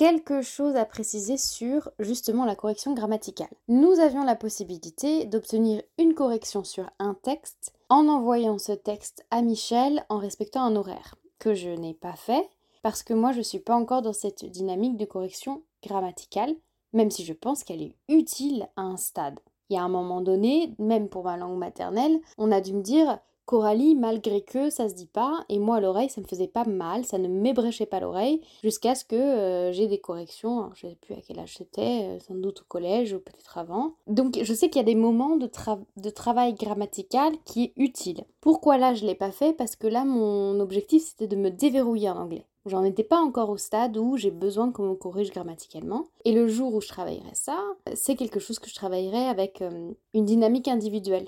quelque 0.00 0.40
chose 0.40 0.76
à 0.76 0.86
préciser 0.86 1.36
sur 1.36 1.90
justement 1.98 2.46
la 2.46 2.56
correction 2.56 2.94
grammaticale. 2.94 3.50
Nous 3.68 4.00
avions 4.00 4.24
la 4.24 4.34
possibilité 4.34 5.26
d'obtenir 5.26 5.82
une 5.98 6.14
correction 6.14 6.64
sur 6.64 6.88
un 6.98 7.12
texte 7.12 7.74
en 7.90 8.08
envoyant 8.08 8.56
ce 8.56 8.72
texte 8.72 9.26
à 9.30 9.42
Michel 9.42 10.06
en 10.08 10.16
respectant 10.16 10.62
un 10.62 10.74
horaire, 10.74 11.16
que 11.38 11.52
je 11.54 11.68
n'ai 11.68 11.92
pas 11.92 12.14
fait 12.14 12.48
parce 12.82 13.02
que 13.02 13.12
moi 13.12 13.32
je 13.32 13.38
ne 13.38 13.42
suis 13.42 13.58
pas 13.58 13.74
encore 13.74 14.00
dans 14.00 14.14
cette 14.14 14.42
dynamique 14.46 14.96
de 14.96 15.04
correction 15.04 15.64
grammaticale, 15.82 16.54
même 16.94 17.10
si 17.10 17.26
je 17.26 17.34
pense 17.34 17.62
qu'elle 17.62 17.82
est 17.82 17.96
utile 18.08 18.70
à 18.76 18.80
un 18.80 18.96
stade. 18.96 19.38
Il 19.68 19.74
y 19.74 19.78
a 19.78 19.82
un 19.82 19.90
moment 19.90 20.22
donné, 20.22 20.74
même 20.78 21.10
pour 21.10 21.24
ma 21.24 21.36
langue 21.36 21.58
maternelle, 21.58 22.20
on 22.38 22.50
a 22.52 22.62
dû 22.62 22.72
me 22.72 22.82
dire 22.82 23.18
Coralie, 23.50 23.96
malgré 23.96 24.42
que 24.42 24.70
ça 24.70 24.88
se 24.88 24.94
dit 24.94 25.08
pas, 25.08 25.44
et 25.48 25.58
moi 25.58 25.80
l'oreille 25.80 26.08
ça 26.08 26.20
me 26.20 26.26
faisait 26.28 26.46
pas 26.46 26.64
mal, 26.64 27.04
ça 27.04 27.18
ne 27.18 27.26
m'ébréchait 27.26 27.84
pas 27.84 27.98
l'oreille, 27.98 28.40
jusqu'à 28.62 28.94
ce 28.94 29.04
que 29.04 29.16
euh, 29.16 29.72
j'ai 29.72 29.88
des 29.88 29.98
corrections, 29.98 30.70
je 30.74 30.86
sais 30.86 30.98
plus 31.00 31.14
à 31.14 31.20
quel 31.20 31.40
âge 31.40 31.56
c'était, 31.56 32.04
euh, 32.04 32.20
sans 32.20 32.36
doute 32.36 32.60
au 32.60 32.64
collège 32.68 33.12
ou 33.12 33.18
peut-être 33.18 33.58
avant. 33.58 33.94
Donc 34.06 34.38
je 34.40 34.54
sais 34.54 34.68
qu'il 34.68 34.78
y 34.78 34.84
a 34.84 34.86
des 34.86 34.94
moments 34.94 35.34
de, 35.34 35.50
de, 35.96 36.10
travail 36.10 36.54
grammatical 36.54 37.32
qui 37.44 37.64
est 37.64 37.72
utile. 37.76 38.22
Pourquoi 38.40 38.78
là 38.78 38.94
je 38.94 39.04
l'ai 39.04 39.16
pas 39.16 39.32
fait? 39.32 39.52
Parce 39.52 39.74
que 39.74 39.88
là 39.88 40.04
mon 40.04 40.60
objectif 40.60 41.02
c'était 41.02 41.26
de 41.26 41.34
me 41.34 41.50
déverrouiller 41.50 42.08
en 42.10 42.18
anglais. 42.18 42.46
J'en 42.66 42.84
étais 42.84 43.02
pas 43.02 43.18
encore 43.18 43.50
au 43.50 43.56
stade 43.56 43.96
où 43.96 44.16
j'ai 44.16 44.30
besoin 44.30 44.70
qu'on 44.70 44.90
me 44.90 44.94
corrige 44.94 45.32
grammaticalement. 45.32 46.06
Et 46.24 46.32
le 46.32 46.46
jour 46.46 46.72
où 46.72 46.80
je 46.80 46.86
travaillerai 46.86 47.34
ça, 47.34 47.58
c'est 47.94 48.14
quelque 48.14 48.38
chose 48.38 48.60
que 48.60 48.68
je 48.68 48.76
travaillerai 48.76 49.26
avec 49.26 49.60
euh, 49.60 49.90
une 50.14 50.24
dynamique 50.24 50.68
individuelle. 50.68 51.26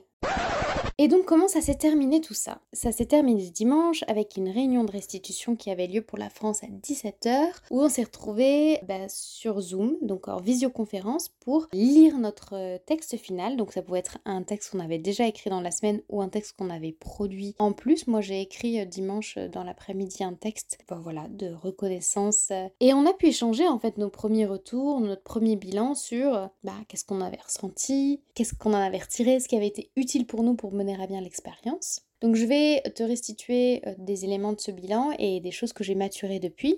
Et 1.03 1.09
donc 1.09 1.25
comment 1.25 1.49
ça 1.49 1.61
s'est 1.61 1.75
terminé 1.75 2.21
tout 2.21 2.33
ça? 2.33 2.61
Ça 2.73 2.93
s'est 2.93 3.07
terminé 3.07 3.51
dimanche 3.51 4.05
avec 4.07 4.37
une 4.37 4.49
réunion 4.49 4.85
de 4.85 4.93
restitution 4.93 5.57
qui 5.57 5.69
avait 5.69 5.89
lieu 5.89 6.01
pour 6.01 6.17
la 6.17 6.31
France 6.31 6.63
à 6.63 6.69
17h 6.69 7.49
où 7.73 7.83
on 7.83 7.89
s'est 7.89 8.05
retrouvé 8.05 8.79
bah, 8.87 9.09
sur 9.09 9.61
Zoom, 9.61 9.97
donc 10.01 10.29
en 10.29 10.39
visioconférence, 10.39 11.29
pour 11.41 11.67
lire 11.73 12.19
notre 12.19 12.55
euh, 12.55 12.79
texte 12.87 13.17
final. 13.17 13.57
Donc 13.57 13.73
ça 13.73 13.83
pouvait 13.83 13.99
être 13.99 14.19
un 14.27 14.45
texte 14.45 14.71
qu'on 14.71 14.79
avait 14.79 15.01
déjà 15.01 15.27
écrit 15.27 15.51
dans 15.51 15.61
la 15.61 15.73
semaine 15.73 16.03
ou 16.09 16.23
un 16.23 16.29
texte 16.29 16.55
qu'on 16.57 16.71
avait 16.71 16.93
produit 16.93 17.57
en 17.59 17.73
plus. 17.73 18.07
Moi 18.07 18.21
j'ai 18.21 18.41
écrit 18.41 18.81
euh, 18.81 18.85
dimanche 18.85 19.35
euh, 19.39 19.49
dans 19.49 19.65
l'après-midi 19.65 20.23
un 20.23 20.35
texte 20.35 20.79
bah, 20.89 21.01
voilà, 21.03 21.27
de 21.31 21.49
reconnaissance. 21.53 22.53
Et 22.79 22.95
on 22.95 23.07
a 23.07 23.13
pu 23.13 23.27
échanger 23.27 23.67
en 23.67 23.81
fait 23.81 23.99
nos 23.99 24.09
premiers 24.09 24.47
retours, 24.47 25.01
notre 25.01 25.25
premier 25.25 25.57
bilan 25.57 25.97
sur 25.97 26.49
bah, 26.63 26.75
qu'est-ce 26.87 27.05
qu'on 27.05 27.23
avait 27.23 27.43
ressenti, 27.45 28.21
qu'est-ce 28.37 28.55
qu'on 28.55 28.71
en 28.71 28.75
avait 28.75 28.99
retiré, 28.99 29.41
ce 29.41 29.49
qui 29.49 29.57
avait 29.57 29.67
été 29.67 29.91
utile 29.97 30.29
pour 30.29 30.45
nous 30.45 30.55
pour 30.55 30.71
mener 30.71 30.92
à 31.01 31.07
bien 31.07 31.21
l'expérience. 31.21 32.03
Donc 32.23 32.37
je 32.37 32.47
vais 32.47 32.83
te 32.95 33.03
restituer 33.03 33.83
euh, 33.87 33.95
des 33.99 34.25
éléments 34.25 34.53
de 34.53 34.61
ce 34.61 34.71
bilan 34.71 35.11
et 35.19 35.41
des 35.41 35.51
choses 35.51 35.73
que 35.73 35.85
j'ai 35.85 35.97
maturées 35.97 36.39
depuis. 36.39 36.77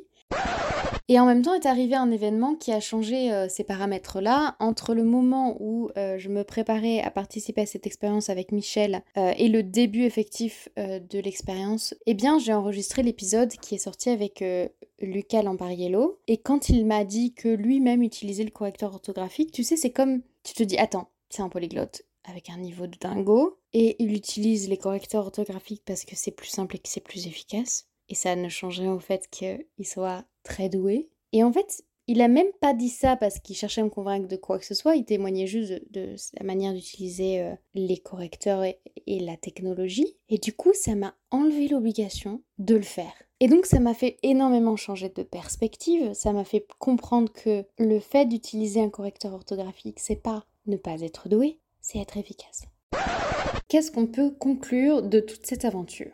Et 1.08 1.20
en 1.20 1.26
même 1.26 1.42
temps 1.42 1.52
est 1.52 1.66
arrivé 1.66 1.94
un 1.94 2.10
événement 2.10 2.54
qui 2.54 2.72
a 2.72 2.80
changé 2.80 3.30
euh, 3.30 3.46
ces 3.50 3.62
paramètres-là. 3.62 4.56
Entre 4.58 4.94
le 4.94 5.04
moment 5.04 5.58
où 5.60 5.90
euh, 5.98 6.16
je 6.16 6.30
me 6.30 6.44
préparais 6.44 7.02
à 7.02 7.10
participer 7.10 7.60
à 7.60 7.66
cette 7.66 7.86
expérience 7.86 8.30
avec 8.30 8.52
Michel 8.52 9.02
et 9.16 9.48
le 9.48 9.62
début 9.62 10.04
effectif 10.04 10.68
de 10.76 11.18
l'expérience, 11.18 11.94
eh 12.06 12.14
bien 12.14 12.38
j'ai 12.38 12.54
enregistré 12.54 13.02
l'épisode 13.02 13.50
qui 13.50 13.74
est 13.74 13.78
sorti 13.78 14.08
avec 14.08 14.42
Lucas 14.98 15.42
Lampariello. 15.42 16.20
Et 16.26 16.38
quand 16.38 16.70
il 16.70 16.86
m'a 16.86 17.04
dit 17.04 17.34
que 17.34 17.48
lui-même 17.48 18.02
utilisait 18.02 18.44
le 18.44 18.50
correcteur 18.50 18.94
orthographique, 18.94 19.52
tu 19.52 19.62
sais, 19.62 19.76
c'est 19.76 19.90
comme 19.90 20.22
tu 20.42 20.54
te 20.54 20.62
dis, 20.62 20.78
attends, 20.78 21.10
c'est 21.28 21.42
un 21.42 21.50
polyglotte 21.50 22.02
avec 22.24 22.50
un 22.50 22.58
niveau 22.58 22.86
de 22.86 22.96
dingo. 22.98 23.58
Et 23.72 23.96
il 24.02 24.14
utilise 24.14 24.68
les 24.68 24.76
correcteurs 24.76 25.24
orthographiques 25.24 25.82
parce 25.84 26.04
que 26.04 26.16
c'est 26.16 26.30
plus 26.30 26.48
simple 26.48 26.76
et 26.76 26.78
que 26.78 26.88
c'est 26.88 27.00
plus 27.00 27.26
efficace. 27.26 27.88
Et 28.08 28.14
ça 28.14 28.36
ne 28.36 28.48
change 28.48 28.80
rien 28.80 28.92
au 28.92 29.00
fait 29.00 29.28
qu'il 29.30 29.86
soit 29.86 30.24
très 30.42 30.68
doué. 30.68 31.08
Et 31.32 31.42
en 31.42 31.52
fait, 31.52 31.84
il 32.06 32.20
a 32.20 32.28
même 32.28 32.52
pas 32.60 32.74
dit 32.74 32.90
ça 32.90 33.16
parce 33.16 33.40
qu'il 33.40 33.56
cherchait 33.56 33.80
à 33.80 33.84
me 33.84 33.90
convaincre 33.90 34.28
de 34.28 34.36
quoi 34.36 34.58
que 34.58 34.66
ce 34.66 34.74
soit. 34.74 34.96
Il 34.96 35.04
témoignait 35.04 35.46
juste 35.46 35.72
de, 35.90 36.16
la 36.38 36.44
manière 36.44 36.74
d'utiliser 36.74 37.40
euh, 37.40 37.54
les 37.74 37.96
correcteurs 37.96 38.62
et, 38.62 38.78
et 39.06 39.20
la 39.20 39.36
technologie. 39.36 40.16
Et 40.28 40.38
du 40.38 40.52
coup, 40.52 40.72
ça 40.74 40.94
m'a 40.94 41.14
enlevé 41.30 41.68
l'obligation 41.68 42.42
de 42.58 42.76
le 42.76 42.82
faire. 42.82 43.14
Et 43.40 43.48
donc 43.48 43.66
ça 43.66 43.80
m'a 43.80 43.94
fait 43.94 44.16
énormément 44.22 44.76
changer 44.76 45.08
de 45.08 45.22
perspective, 45.22 46.14
ça 46.14 46.32
m'a 46.32 46.44
fait 46.44 46.66
comprendre 46.78 47.32
que 47.32 47.66
le 47.78 47.98
fait 47.98 48.26
d'utiliser 48.26 48.80
un 48.80 48.88
correcteur 48.88 49.34
orthographique, 49.34 49.98
c'est 49.98 50.22
pas 50.22 50.46
ne 50.66 50.76
pas 50.76 51.00
être 51.00 51.28
doué, 51.28 51.58
c'est 51.84 51.98
être 51.98 52.16
efficace. 52.16 52.62
Qu'est-ce 53.68 53.92
qu'on 53.92 54.06
peut 54.06 54.30
conclure 54.30 55.02
de 55.02 55.20
toute 55.20 55.46
cette 55.46 55.64
aventure? 55.64 56.12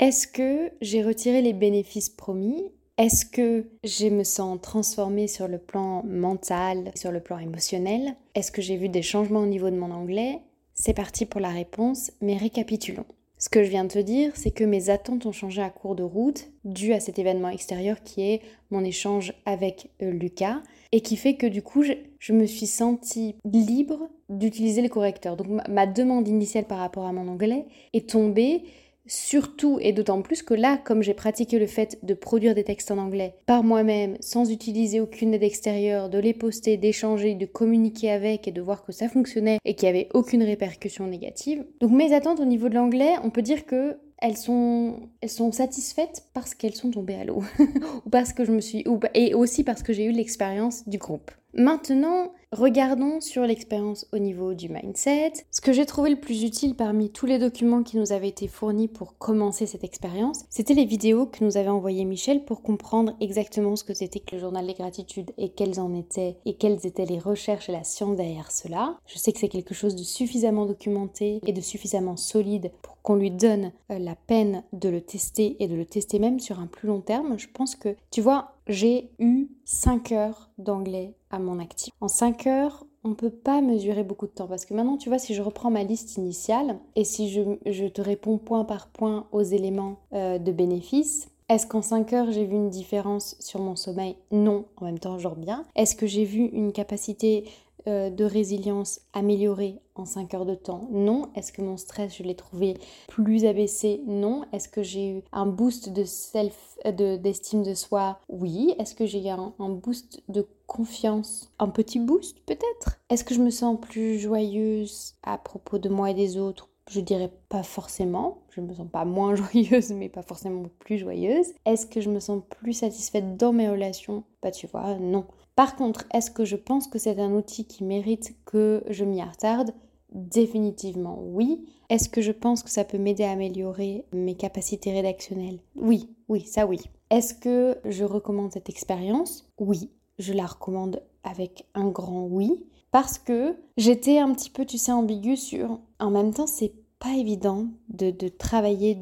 Est-ce 0.00 0.26
que 0.26 0.72
j'ai 0.80 1.02
retiré 1.02 1.40
les 1.42 1.52
bénéfices 1.52 2.10
promis? 2.10 2.72
Est-ce 2.98 3.24
que 3.24 3.66
je 3.84 4.08
me 4.08 4.24
sens 4.24 4.58
transformée 4.60 5.28
sur 5.28 5.48
le 5.48 5.58
plan 5.58 6.02
mental, 6.04 6.90
sur 6.94 7.12
le 7.12 7.20
plan 7.20 7.38
émotionnel? 7.38 8.16
Est-ce 8.34 8.50
que 8.50 8.62
j'ai 8.62 8.76
vu 8.76 8.88
des 8.88 9.02
changements 9.02 9.40
au 9.40 9.46
niveau 9.46 9.70
de 9.70 9.76
mon 9.76 9.92
anglais? 9.92 10.40
C'est 10.74 10.94
parti 10.94 11.24
pour 11.24 11.40
la 11.40 11.50
réponse, 11.50 12.10
mais 12.20 12.36
récapitulons. 12.36 13.06
Ce 13.38 13.50
que 13.50 13.62
je 13.62 13.68
viens 13.68 13.84
de 13.84 13.92
te 13.92 13.98
dire, 13.98 14.32
c'est 14.34 14.50
que 14.50 14.64
mes 14.64 14.88
attentes 14.88 15.26
ont 15.26 15.32
changé 15.32 15.60
à 15.60 15.68
cours 15.68 15.94
de 15.94 16.02
route 16.02 16.48
dû 16.64 16.94
à 16.94 17.00
cet 17.00 17.18
événement 17.18 17.50
extérieur 17.50 18.02
qui 18.02 18.22
est 18.22 18.40
mon 18.70 18.82
échange 18.82 19.34
avec 19.44 19.90
euh, 20.02 20.10
Lucas 20.10 20.62
et 20.92 21.02
qui 21.02 21.16
fait 21.16 21.34
que 21.34 21.46
du 21.46 21.60
coup 21.60 21.82
je, 21.82 22.32
me 22.32 22.46
suis 22.46 22.66
sentie 22.66 23.36
libre 23.44 24.08
d'utiliser 24.30 24.80
le 24.80 24.88
correcteur. 24.88 25.36
Donc 25.36 25.48
ma 25.68 25.86
demande 25.86 26.26
initiale 26.28 26.64
par 26.64 26.78
rapport 26.78 27.04
à 27.04 27.12
mon 27.12 27.28
anglais 27.28 27.66
est 27.92 28.08
tombée 28.08 28.62
Surtout 29.06 29.78
et 29.80 29.92
d'autant 29.92 30.22
plus 30.22 30.42
que 30.42 30.54
là, 30.54 30.78
comme 30.84 31.02
j'ai 31.02 31.14
pratiqué 31.14 31.58
le 31.58 31.66
fait 31.66 31.98
de 32.02 32.14
produire 32.14 32.54
des 32.54 32.64
textes 32.64 32.90
en 32.90 32.98
anglais 32.98 33.34
par 33.46 33.62
moi-même, 33.62 34.16
sans 34.20 34.50
utiliser 34.50 35.00
aucune 35.00 35.34
aide 35.34 35.42
extérieure, 35.42 36.08
de 36.08 36.18
les 36.18 36.34
poster, 36.34 36.76
d'échanger, 36.76 37.34
de 37.34 37.46
communiquer 37.46 38.10
avec 38.10 38.48
et 38.48 38.52
de 38.52 38.60
voir 38.60 38.84
que 38.84 38.92
ça 38.92 39.08
fonctionnait 39.08 39.58
et 39.64 39.74
qu'il 39.74 39.88
n'y 39.88 39.96
avait 39.96 40.08
aucune 40.14 40.42
répercussion 40.42 41.06
négative. 41.06 41.64
Donc 41.80 41.92
mes 41.92 42.12
attentes 42.12 42.40
au 42.40 42.44
niveau 42.44 42.68
de 42.68 42.74
l'anglais, 42.74 43.14
on 43.22 43.30
peut 43.30 43.42
dire 43.42 43.66
que 43.66 43.96
elles 44.18 44.36
sont, 44.36 45.00
elles 45.20 45.30
sont 45.30 45.52
satisfaites 45.52 46.24
parce 46.32 46.54
qu'elles 46.54 46.74
sont 46.74 46.90
tombées 46.90 47.16
à 47.16 47.24
l'eau. 47.24 47.42
ou 48.06 48.10
parce 48.10 48.32
que 48.32 48.44
je 48.44 48.52
me 48.52 48.60
suis. 48.60 48.84
et 49.14 49.34
aussi 49.34 49.62
parce 49.62 49.82
que 49.82 49.92
j'ai 49.92 50.04
eu 50.04 50.12
l'expérience 50.12 50.88
du 50.88 50.98
groupe. 50.98 51.30
Maintenant, 51.58 52.32
regardons 52.52 53.22
sur 53.22 53.44
l'expérience 53.44 54.06
au 54.12 54.18
niveau 54.18 54.52
du 54.52 54.68
mindset. 54.68 55.32
Ce 55.50 55.62
que 55.62 55.72
j'ai 55.72 55.86
trouvé 55.86 56.10
le 56.10 56.20
plus 56.20 56.44
utile 56.44 56.74
parmi 56.74 57.10
tous 57.10 57.24
les 57.24 57.38
documents 57.38 57.82
qui 57.82 57.96
nous 57.96 58.12
avaient 58.12 58.28
été 58.28 58.46
fournis 58.46 58.88
pour 58.88 59.16
commencer 59.16 59.64
cette 59.64 59.82
expérience, 59.82 60.44
c'était 60.50 60.74
les 60.74 60.84
vidéos 60.84 61.24
que 61.24 61.42
nous 61.42 61.56
avait 61.56 61.70
envoyées 61.70 62.04
Michel 62.04 62.44
pour 62.44 62.60
comprendre 62.60 63.16
exactement 63.22 63.74
ce 63.74 63.84
que 63.84 63.94
c'était 63.94 64.20
que 64.20 64.34
le 64.34 64.40
journal 64.42 64.66
des 64.66 64.74
gratitudes 64.74 65.32
et 65.38 65.48
quelles 65.48 65.80
en 65.80 65.94
étaient 65.94 66.36
et 66.44 66.56
quelles 66.56 66.86
étaient 66.86 67.06
les 67.06 67.18
recherches 67.18 67.70
et 67.70 67.72
la 67.72 67.84
science 67.84 68.18
derrière 68.18 68.52
cela. 68.52 68.98
Je 69.06 69.16
sais 69.16 69.32
que 69.32 69.38
c'est 69.38 69.48
quelque 69.48 69.74
chose 69.74 69.96
de 69.96 70.02
suffisamment 70.02 70.66
documenté 70.66 71.40
et 71.46 71.54
de 71.54 71.60
suffisamment 71.62 72.18
solide 72.18 72.70
pour 72.82 73.00
qu'on 73.00 73.16
lui 73.16 73.30
donne 73.30 73.72
euh, 73.90 73.98
la 73.98 74.14
peine 74.14 74.62
de 74.74 74.90
le 74.90 75.00
tester 75.00 75.56
et 75.60 75.68
de 75.68 75.74
le 75.74 75.86
tester 75.86 76.18
même 76.18 76.38
sur 76.38 76.60
un 76.60 76.66
plus 76.66 76.88
long 76.88 77.00
terme. 77.00 77.38
Je 77.38 77.48
pense 77.50 77.76
que, 77.76 77.96
tu 78.10 78.20
vois, 78.20 78.56
j'ai 78.68 79.08
eu 79.18 79.48
5 79.64 80.12
heures 80.12 80.50
d'anglais 80.58 81.14
à 81.30 81.38
mon 81.38 81.58
actif. 81.58 81.92
En 82.00 82.08
5 82.08 82.46
heures, 82.46 82.86
on 83.04 83.10
ne 83.10 83.14
peut 83.14 83.30
pas 83.30 83.60
mesurer 83.60 84.02
beaucoup 84.02 84.26
de 84.26 84.32
temps 84.32 84.46
parce 84.46 84.64
que 84.64 84.74
maintenant, 84.74 84.96
tu 84.96 85.08
vois, 85.08 85.18
si 85.18 85.34
je 85.34 85.42
reprends 85.42 85.70
ma 85.70 85.84
liste 85.84 86.16
initiale 86.16 86.78
et 86.96 87.04
si 87.04 87.30
je, 87.30 87.86
te 87.88 88.00
réponds 88.00 88.38
point 88.38 88.64
par 88.64 88.88
point 88.88 89.26
aux 89.32 89.42
éléments 89.42 89.98
euh, 90.12 90.38
de 90.38 90.52
bénéfice, 90.52 91.28
est-ce 91.48 91.66
qu'en 91.68 91.82
5 91.82 92.12
heures, 92.12 92.32
j'ai 92.32 92.44
vu 92.44 92.56
une 92.56 92.70
différence 92.70 93.36
sur 93.38 93.60
mon 93.60 93.76
sommeil? 93.76 94.16
Non, 94.32 94.64
en 94.78 94.84
même 94.84 94.98
temps, 94.98 95.18
genre 95.18 95.36
bien. 95.36 95.64
Est-ce 95.76 95.94
que 95.94 96.06
j'ai 96.06 96.24
vu 96.24 96.46
une 96.46 96.72
capacité 96.72 97.44
euh, 97.86 98.10
de 98.10 98.24
résilience 98.24 99.00
améliorée 99.12 99.78
en 99.94 100.04
5 100.04 100.34
heures 100.34 100.44
de 100.44 100.56
temps? 100.56 100.88
Non. 100.90 101.30
Est-ce 101.36 101.52
que 101.52 101.62
mon 101.62 101.76
stress, 101.76 102.16
je 102.16 102.24
l'ai 102.24 102.34
trouvé 102.34 102.74
plus 103.06 103.44
abaissé? 103.44 104.02
Non. 104.08 104.42
Est-ce 104.52 104.68
que 104.68 104.82
j'ai 104.82 105.08
eu 105.08 105.22
un 105.30 105.46
boost 105.46 105.92
de 105.92 106.02
self, 106.02 106.78
euh, 106.84 107.16
d'estime 107.16 107.62
de, 107.62 107.74
soi? 107.74 108.18
Oui. 108.28 108.74
Est-ce 108.80 108.96
que 108.96 109.06
j'ai 109.06 109.24
eu 109.24 109.28
un, 109.28 109.54
un, 109.60 109.68
boost 109.68 110.24
de 110.28 110.48
confiance 110.66 111.52
Un 111.58 111.68
petit 111.68 111.98
boost 111.98 112.38
peut-être? 112.46 113.00
Est-ce 113.10 113.24
que 113.24 113.34
je 113.34 113.42
me 113.42 113.50
sens 113.50 113.78
plus 113.80 114.18
joyeuse 114.18 115.14
à 115.22 115.38
propos 115.38 115.78
de 115.78 115.88
moi 115.88 116.10
et 116.10 116.14
des 116.14 116.36
autres? 116.36 116.68
Je 116.90 117.00
dirais 117.00 117.32
pas 117.48 117.64
forcément, 117.64 118.42
je 118.50 118.60
me 118.60 118.72
sens 118.72 118.88
pas 118.90 119.04
moins 119.04 119.34
joyeuse, 119.52 119.90
mais 119.92 120.08
pas 120.08 120.22
forcément 120.22 120.64
plus 120.78 120.98
joyeuse. 120.98 121.52
Est-ce 121.64 121.86
que 121.86 122.00
je 122.00 122.10
me 122.10 122.20
sens 122.20 122.42
plus 122.60 122.74
satisfaite 122.74 123.36
dans 123.36 123.52
mes 123.52 123.68
relations? 123.68 124.24
Bah 124.42 124.50
tu 124.50 124.66
vois, 124.66 124.94
non. 124.96 125.24
Par 125.56 125.74
contre, 125.74 126.04
est-ce 126.12 126.30
que 126.30 126.44
je 126.44 126.56
pense 126.56 126.86
que 126.86 126.98
c'est 126.98 127.18
un 127.18 127.32
outil 127.32 127.64
qui 127.64 127.82
mérite 127.82 128.36
que 128.44 128.84
je 128.88 129.04
m'y 129.04 129.20
attarde? 129.22 129.72
Définitivement 130.12 131.18
oui. 131.20 131.64
Est-ce 131.88 132.08
que 132.08 132.20
je 132.20 132.32
pense 132.32 132.62
que 132.62 132.70
ça 132.70 132.84
peut 132.84 132.98
m'aider 132.98 133.24
à 133.24 133.30
améliorer 133.30 134.04
mes 134.12 134.36
capacités 134.36 134.92
rédactionnelles? 134.92 135.60
Oui, 135.76 136.10
oui, 136.28 136.42
ça 136.42 136.66
oui. 136.66 136.80
Est-ce 137.10 137.34
que 137.34 137.78
je 137.84 138.04
recommande 138.04 138.52
cette 138.52 138.68
expérience? 138.68 139.48
Oui, 139.58 139.90
je 140.18 140.32
la 140.32 140.46
recommande 140.46 141.02
avec 141.24 141.66
un 141.74 141.88
grand 141.88 142.26
oui. 142.26 142.64
Parce 142.90 143.18
que 143.18 143.56
j'étais 143.76 144.18
un 144.18 144.32
petit 144.32 144.50
peu, 144.50 144.64
tu 144.64 144.78
sais, 144.78 144.92
ambiguë 144.92 145.36
sur... 145.36 145.80
En 145.98 146.10
même 146.10 146.32
temps, 146.32 146.46
c'est 146.46 146.72
pas 146.98 147.14
évident 147.14 147.66
de, 147.88 148.28
travailler 148.28 148.94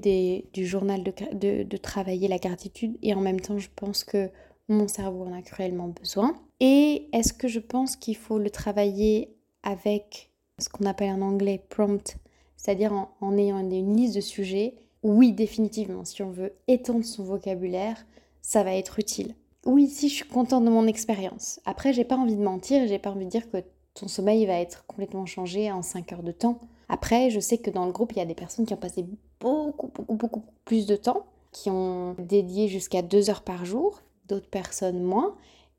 du 0.53 0.67
journal, 0.67 1.05
de, 1.05 1.63
de 1.63 1.77
travailler 1.77 2.27
la 2.27 2.39
gratitude. 2.39 2.97
Et 3.03 3.15
en 3.15 3.21
même 3.21 3.41
temps, 3.41 3.59
je 3.59 3.69
pense 3.77 4.03
que 4.03 4.31
mon 4.69 4.89
cerveau 4.89 5.25
en 5.25 5.33
a 5.33 5.43
cruellement 5.43 5.89
besoin. 5.89 6.35
Et 6.61 7.09
est-ce 7.13 7.33
que 7.33 7.49
je 7.49 7.61
pense 7.61 7.97
qu'il 7.97 8.17
faut 8.17 8.39
le 8.39 8.51
travailler 8.51 9.37
avec 9.63 10.31
ce 10.59 10.69
qu'on 10.69 10.87
appelle 10.87 11.11
en 11.11 11.21
anglais 11.21 11.65
prompt, 11.69 12.17
c'est-à-dire 12.57 12.93
en, 13.21 13.37
ayant 13.37 13.59
une 13.59 13.97
liste 13.97 14.17
de 14.17 14.21
sujets? 14.21 14.75
Oui, 15.03 15.33
définitivement, 15.33 16.05
si 16.05 16.23
on 16.23 16.31
veut 16.31 16.55
étendre 16.67 17.05
son 17.05 17.25
vocabulaire, 17.25 18.07
ça 18.41 18.63
va 18.63 18.75
être 18.75 18.99
utile. 18.99 19.35
Oui, 19.67 19.89
si 19.89 20.09
je 20.09 20.15
suis 20.15 20.29
contente 20.29 20.65
de 20.65 20.71
mon 20.71 20.87
expérience. 20.87 21.61
Après, 21.65 21.93
j'ai 21.93 22.05
pas 22.05 22.17
envie 22.17 22.37
de 22.37 22.43
mentir, 22.43 22.87
j'ai 22.87 22.99
pas 22.99 23.11
envie 23.11 23.25
de 23.25 23.31
dire 23.31 23.51
que 23.51 23.59
ton 23.95 24.09
sommeil 24.09 24.45
va 24.47 24.61
être 24.61 24.85
complètement 24.87 25.27
changé 25.27 25.71
en 25.73 25.83
5 25.83 26.13
heures 26.13 26.23
de 26.23 26.33
temps. 26.33 26.59
Après, 26.89 27.31
je 27.31 27.41
sais 27.41 27.59
que 27.59 27.71
dans 27.71 27.87
le 27.87 27.93
groupe, 27.93 28.13
il 28.13 28.19
y 28.19 28.23
a 28.23 28.27
des 28.27 28.35
personnes 28.35 28.67
qui 28.67 28.75
ont 28.75 28.79
passé 28.79 29.07
beaucoup, 29.41 29.91
beaucoup, 29.95 30.15
beaucoup 30.15 30.43
plus 30.65 30.87
de 30.87 30.97
temps, 30.97 31.25
qui 31.53 31.71
ont 31.71 32.15
dédié 32.19 32.69
jusqu'à 32.69 33.03
2 33.03 33.31
heures 33.31 33.43
par 33.43 33.65
jour, 33.65 34.03
d'autres 34.29 34.51
personnes 34.51 35.03
moins. 35.03 35.35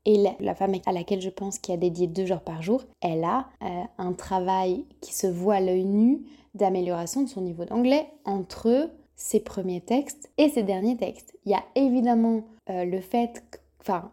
Et 0.06 0.24
la, 0.38 0.54
femme 0.54 0.74
à 0.86 0.92
laquelle 0.92 1.20
je 1.20 1.30
pense 1.30 1.58
qui 1.58 1.72
a 1.72 1.76
dédié 1.76 2.06
deux 2.06 2.26
jours 2.26 2.40
par 2.40 2.62
jour, 2.62 2.84
elle 3.00 3.24
a 3.24 3.48
euh, 3.62 3.82
un 3.98 4.12
travail 4.12 4.84
qui 5.00 5.12
se 5.12 5.26
voit 5.26 5.56
à 5.56 5.60
l'œil 5.60 5.84
nu 5.84 6.22
d'amélioration 6.54 7.22
de 7.22 7.28
son 7.28 7.40
niveau 7.40 7.64
d'anglais 7.64 8.06
entre 8.24 8.88
ses 9.16 9.40
premiers 9.40 9.80
textes 9.80 10.30
et 10.38 10.48
ses 10.48 10.62
derniers 10.62 10.96
textes. 10.96 11.36
Il 11.44 11.50
y 11.50 11.56
a 11.56 11.64
évidemment 11.74 12.44
euh, 12.70 12.84
le 12.84 13.00
fait, 13.00 13.42
enfin, 13.86 14.10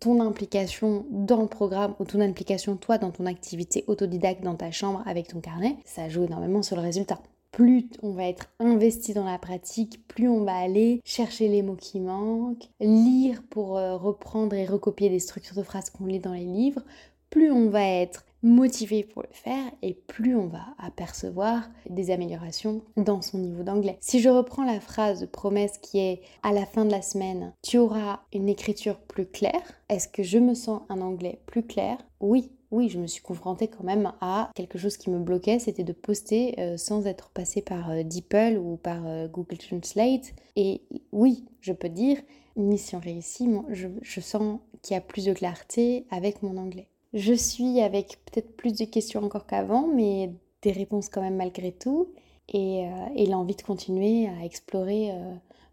ton 0.00 0.20
implication 0.20 1.06
dans 1.10 1.42
le 1.42 1.46
programme 1.46 1.94
ou 2.00 2.04
ton 2.04 2.20
implication 2.20 2.76
toi 2.76 2.98
dans 2.98 3.12
ton 3.12 3.26
activité 3.26 3.84
autodidacte 3.86 4.42
dans 4.42 4.56
ta 4.56 4.72
chambre 4.72 5.02
avec 5.06 5.28
ton 5.28 5.40
carnet, 5.40 5.76
ça 5.84 6.08
joue 6.08 6.24
énormément 6.24 6.62
sur 6.62 6.76
le 6.76 6.82
résultat. 6.82 7.20
Plus 7.52 7.88
on 8.02 8.12
va 8.12 8.24
être 8.24 8.48
investi 8.58 9.14
dans 9.14 9.24
la 9.24 9.38
pratique, 9.38 10.06
plus 10.08 10.28
on 10.28 10.42
va 10.44 10.56
aller 10.56 11.00
chercher 11.04 11.48
les 11.48 11.62
mots 11.62 11.76
qui 11.76 12.00
manquent, 12.00 12.68
lire 12.80 13.42
pour 13.48 13.76
euh, 13.76 13.96
reprendre 13.96 14.56
et 14.56 14.66
recopier 14.66 15.08
les 15.08 15.20
structures 15.20 15.56
de 15.56 15.62
phrases 15.62 15.90
qu'on 15.90 16.06
lit 16.06 16.18
dans 16.18 16.32
les 16.32 16.46
livres, 16.46 16.82
plus 17.30 17.52
on 17.52 17.68
va 17.70 17.84
être 17.84 18.24
motivé 18.42 19.04
pour 19.04 19.22
le 19.22 19.28
faire 19.32 19.70
et 19.82 19.94
plus 19.94 20.36
on 20.36 20.46
va 20.46 20.66
apercevoir 20.78 21.68
des 21.88 22.10
améliorations 22.10 22.82
dans 22.96 23.22
son 23.22 23.38
niveau 23.38 23.62
d'anglais. 23.62 23.98
Si 24.00 24.20
je 24.20 24.28
reprends 24.28 24.64
la 24.64 24.80
phrase 24.80 25.20
de 25.20 25.26
promesse 25.26 25.78
qui 25.78 25.98
est 25.98 26.22
à 26.42 26.52
la 26.52 26.66
fin 26.66 26.84
de 26.84 26.90
la 26.90 27.02
semaine, 27.02 27.52
tu 27.62 27.78
auras 27.78 28.20
une 28.32 28.48
écriture 28.48 28.98
plus 28.98 29.26
claire, 29.26 29.72
est-ce 29.88 30.08
que 30.08 30.22
je 30.22 30.38
me 30.38 30.54
sens 30.54 30.82
un 30.88 31.00
anglais 31.00 31.40
plus 31.46 31.62
clair? 31.62 31.98
Oui, 32.20 32.50
oui, 32.72 32.88
je 32.88 32.98
me 32.98 33.06
suis 33.06 33.22
confrontée 33.22 33.68
quand 33.68 33.84
même 33.84 34.12
à 34.20 34.50
quelque 34.54 34.78
chose 34.78 34.96
qui 34.96 35.10
me 35.10 35.18
bloquait, 35.18 35.58
c'était 35.58 35.84
de 35.84 35.92
poster 35.92 36.54
euh, 36.58 36.76
sans 36.78 37.06
être 37.06 37.28
passé 37.28 37.60
par 37.60 37.90
euh, 37.90 38.02
DeepL 38.02 38.56
ou 38.56 38.76
par 38.76 39.06
euh, 39.06 39.28
Google 39.28 39.58
Translate. 39.58 40.32
Et 40.56 40.80
oui, 41.12 41.44
je 41.60 41.74
peux 41.74 41.90
dire, 41.90 42.16
mission 42.56 42.98
réussie, 42.98 43.48
je, 43.68 43.88
je 44.00 44.20
sens 44.20 44.58
qu'il 44.80 44.94
y 44.94 44.96
a 44.96 45.02
plus 45.02 45.26
de 45.26 45.34
clarté 45.34 46.06
avec 46.10 46.42
mon 46.42 46.56
anglais. 46.56 46.88
Je 47.12 47.34
suis 47.34 47.80
avec 47.80 48.18
peut-être 48.24 48.56
plus 48.56 48.72
de 48.72 48.84
questions 48.84 49.22
encore 49.22 49.46
qu'avant, 49.46 49.86
mais 49.86 50.32
des 50.62 50.72
réponses 50.72 51.08
quand 51.08 51.20
même 51.20 51.36
malgré 51.36 51.72
tout, 51.72 52.08
et, 52.48 52.86
et 53.14 53.26
l'envie 53.26 53.56
de 53.56 53.62
continuer 53.62 54.28
à 54.28 54.44
explorer 54.44 55.10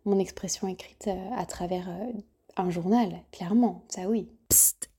mon 0.06 0.20
expression 0.20 0.68
écrite 0.68 1.10
à 1.36 1.46
travers 1.46 1.90
un 2.58 2.70
journal, 2.70 3.22
clairement, 3.32 3.84
ça 3.88 4.08
oui. 4.08 4.28
Psst. 4.50 4.90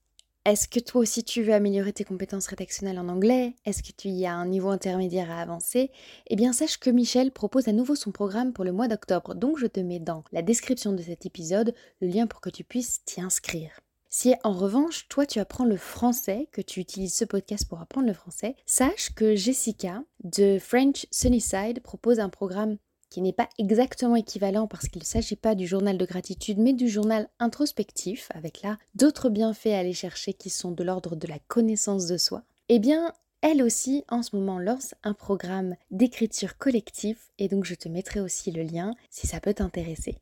Est-ce 0.47 0.69
que 0.69 0.81
toi 0.81 1.03
aussi 1.03 1.23
tu 1.23 1.43
veux 1.43 1.53
améliorer 1.53 1.93
tes 1.93 2.05
compétences 2.05 2.47
rédactionnelles 2.47 2.99
en 2.99 3.11
anglais? 3.11 3.55
Est-ce 3.67 3.83
que 3.83 3.93
tu 3.93 4.09
y 4.09 4.25
as 4.25 4.35
un 4.35 4.47
niveau 4.47 4.71
intermédiaire 4.71 5.31
à 5.31 5.43
avancer? 5.43 5.91
Eh 6.29 6.37
bien 6.37 6.55
sache 6.55 6.79
que 6.79 6.89
Michel 6.89 7.31
propose 7.31 7.69
à 7.69 7.73
nouveau 7.73 7.95
son 7.95 8.11
programme 8.11 8.55
pour 8.55 8.65
le 8.65 8.73
mois 8.73 8.89
d'octobre, 8.89 9.35
donc 9.35 9.59
je 9.59 9.67
te 9.67 9.81
mets 9.81 9.99
dans 9.99 10.25
la 10.33 10.41
description 10.41 10.93
de 10.93 11.03
cet 11.03 11.27
épisode 11.27 11.75
le 12.01 12.09
lien 12.09 12.27
pour 12.27 12.41
que 12.41 12.49
tu 12.49 12.65
puisses 12.65 13.05
t'y 13.05 13.21
inscrire. 13.21 13.81
Si 14.13 14.35
en 14.43 14.53
revanche, 14.53 15.07
toi 15.09 15.25
tu 15.25 15.39
apprends 15.39 15.65
le 15.65 15.77
français, 15.77 16.49
que 16.51 16.61
tu 16.61 16.81
utilises 16.81 17.15
ce 17.15 17.25
podcast 17.25 17.69
pour 17.69 17.81
apprendre 17.81 18.09
le 18.09 18.13
français, 18.13 18.57
sache 18.67 19.15
que 19.15 19.37
Jessica 19.37 20.03
de 20.25 20.59
French 20.59 21.07
Sunnyside 21.13 21.81
propose 21.81 22.19
un 22.19 22.29
programme 22.29 22.77
qui 23.09 23.21
n'est 23.23 23.33
pas 23.33 23.49
exactement 23.57 24.17
équivalent 24.17 24.67
parce 24.67 24.89
qu'il 24.89 25.03
ne 25.03 25.07
s'agit 25.07 25.37
pas 25.37 25.55
du 25.55 25.65
journal 25.65 25.97
de 25.97 26.05
gratitude, 26.05 26.59
mais 26.59 26.73
du 26.73 26.89
journal 26.89 27.29
introspectif, 27.39 28.29
avec 28.35 28.63
là 28.63 28.79
d'autres 28.97 29.29
bienfaits 29.29 29.67
à 29.67 29.79
aller 29.79 29.93
chercher 29.93 30.33
qui 30.33 30.51
sont 30.51 30.73
de 30.73 30.83
l'ordre 30.83 31.15
de 31.15 31.29
la 31.29 31.39
connaissance 31.47 32.09
de 32.09 32.19
soi, 32.19 32.43
eh 32.69 32.81
bien, 32.81 33.13
elle 33.43 33.63
aussi 33.63 34.05
en 34.09 34.25
ce 34.25 34.35
moment 34.35 34.59
lance 34.59 34.93
un 35.05 35.15
programme 35.15 35.77
d'écriture 35.93 36.59
collective 36.59 37.19
et 37.39 37.47
donc 37.47 37.65
je 37.65 37.77
te 37.77 37.89
mettrai 37.89 38.19
aussi 38.19 38.51
le 38.51 38.65
lien 38.65 38.93
si 39.09 39.29
ça 39.29 39.39
peut 39.39 39.55
t'intéresser. 39.55 40.19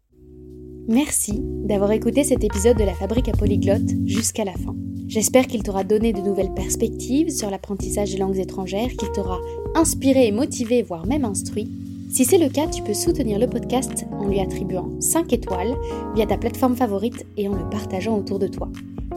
Merci 0.91 1.35
d'avoir 1.39 1.93
écouté 1.93 2.25
cet 2.25 2.45
épisode 2.45 2.79
de 2.79 2.85
la 2.85 2.95
Fabrique 2.95 3.29
à 3.29 3.33
Polyglotte 3.33 3.91
jusqu'à 4.07 4.45
la 4.45 4.55
fin. 4.55 4.75
J'espère 5.07 5.47
qu'il 5.47 5.63
t'aura 5.63 5.85
donné 5.85 6.15
de 6.15 6.23
nouvelles 6.23 6.55
perspectives 6.55 7.29
sur 7.29 7.51
l'apprentissage 7.51 8.13
des 8.13 8.17
langues 8.17 8.39
étrangères, 8.39 8.89
qu'il 8.99 9.13
t'aura 9.13 9.39
inspiré 9.75 10.29
et 10.29 10.33
motivé, 10.33 10.83
voire 10.83 11.05
même 11.05 11.27
instruit. 11.27 11.71
Si 12.11 12.25
c'est 12.25 12.39
le 12.39 12.49
cas, 12.49 12.69
tu 12.69 12.83
peux 12.83 12.95
soutenir 12.95 13.39
le 13.39 13.47
podcast 13.47 14.07
en 14.13 14.29
lui 14.29 14.41
attribuant 14.41 14.89
5 14.99 15.31
étoiles 15.35 15.77
via 16.15 16.25
ta 16.25 16.39
plateforme 16.39 16.75
favorite 16.75 17.27
et 17.37 17.49
en 17.49 17.55
le 17.55 17.69
partageant 17.69 18.17
autour 18.17 18.39
de 18.39 18.49
toi. 18.49 18.71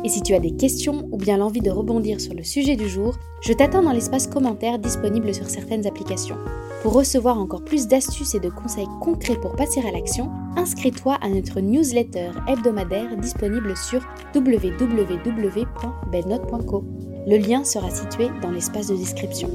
Et 0.04 0.10
si 0.10 0.22
tu 0.22 0.34
as 0.34 0.40
des 0.40 0.56
questions 0.56 1.08
ou 1.12 1.18
bien 1.18 1.38
l'envie 1.38 1.62
de 1.62 1.70
rebondir 1.70 2.20
sur 2.20 2.34
le 2.34 2.44
sujet 2.44 2.76
du 2.76 2.90
jour, 2.90 3.14
je 3.42 3.54
t'attends 3.54 3.84
dans 3.84 3.92
l'espace 3.92 4.26
commentaire 4.28 4.80
disponible 4.80 5.32
sur 5.34 5.48
certaines 5.50 5.86
applications. 5.86 6.38
Pour 6.82 6.94
recevoir 6.94 7.40
encore 7.40 7.64
plus 7.64 7.88
d'astuces 7.88 8.34
et 8.34 8.40
de 8.40 8.50
conseils 8.50 8.88
concrets 9.00 9.40
pour 9.40 9.56
passer 9.56 9.82
à 9.82 9.92
l'action, 9.92 10.32
inscris-toi 10.58 11.20
à 11.22 11.30
notre 11.30 11.60
newsletter 11.60 12.32
hebdomadaire 12.48 13.16
disponible 13.18 13.78
sur 13.78 14.02
www.belnote.co. 14.34 16.84
Le 17.28 17.38
lien 17.38 17.64
sera 17.64 17.92
situé 17.92 18.30
dans 18.42 18.50
l'espace 18.50 18.88
de 18.88 18.96
description. 18.96 19.52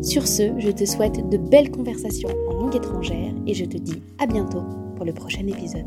Sur 0.00 0.26
ce, 0.26 0.58
je 0.58 0.70
te 0.70 0.86
souhaite 0.86 1.28
de 1.28 1.36
belles 1.36 1.70
conversations 1.70 2.30
en 2.48 2.54
langue 2.54 2.76
étrangère 2.76 3.34
et 3.46 3.52
je 3.52 3.66
te 3.66 3.76
dis 3.76 4.00
à 4.18 4.24
bientôt 4.26 4.62
pour 4.96 5.04
le 5.04 5.12
prochain 5.12 5.46
épisode. 5.46 5.84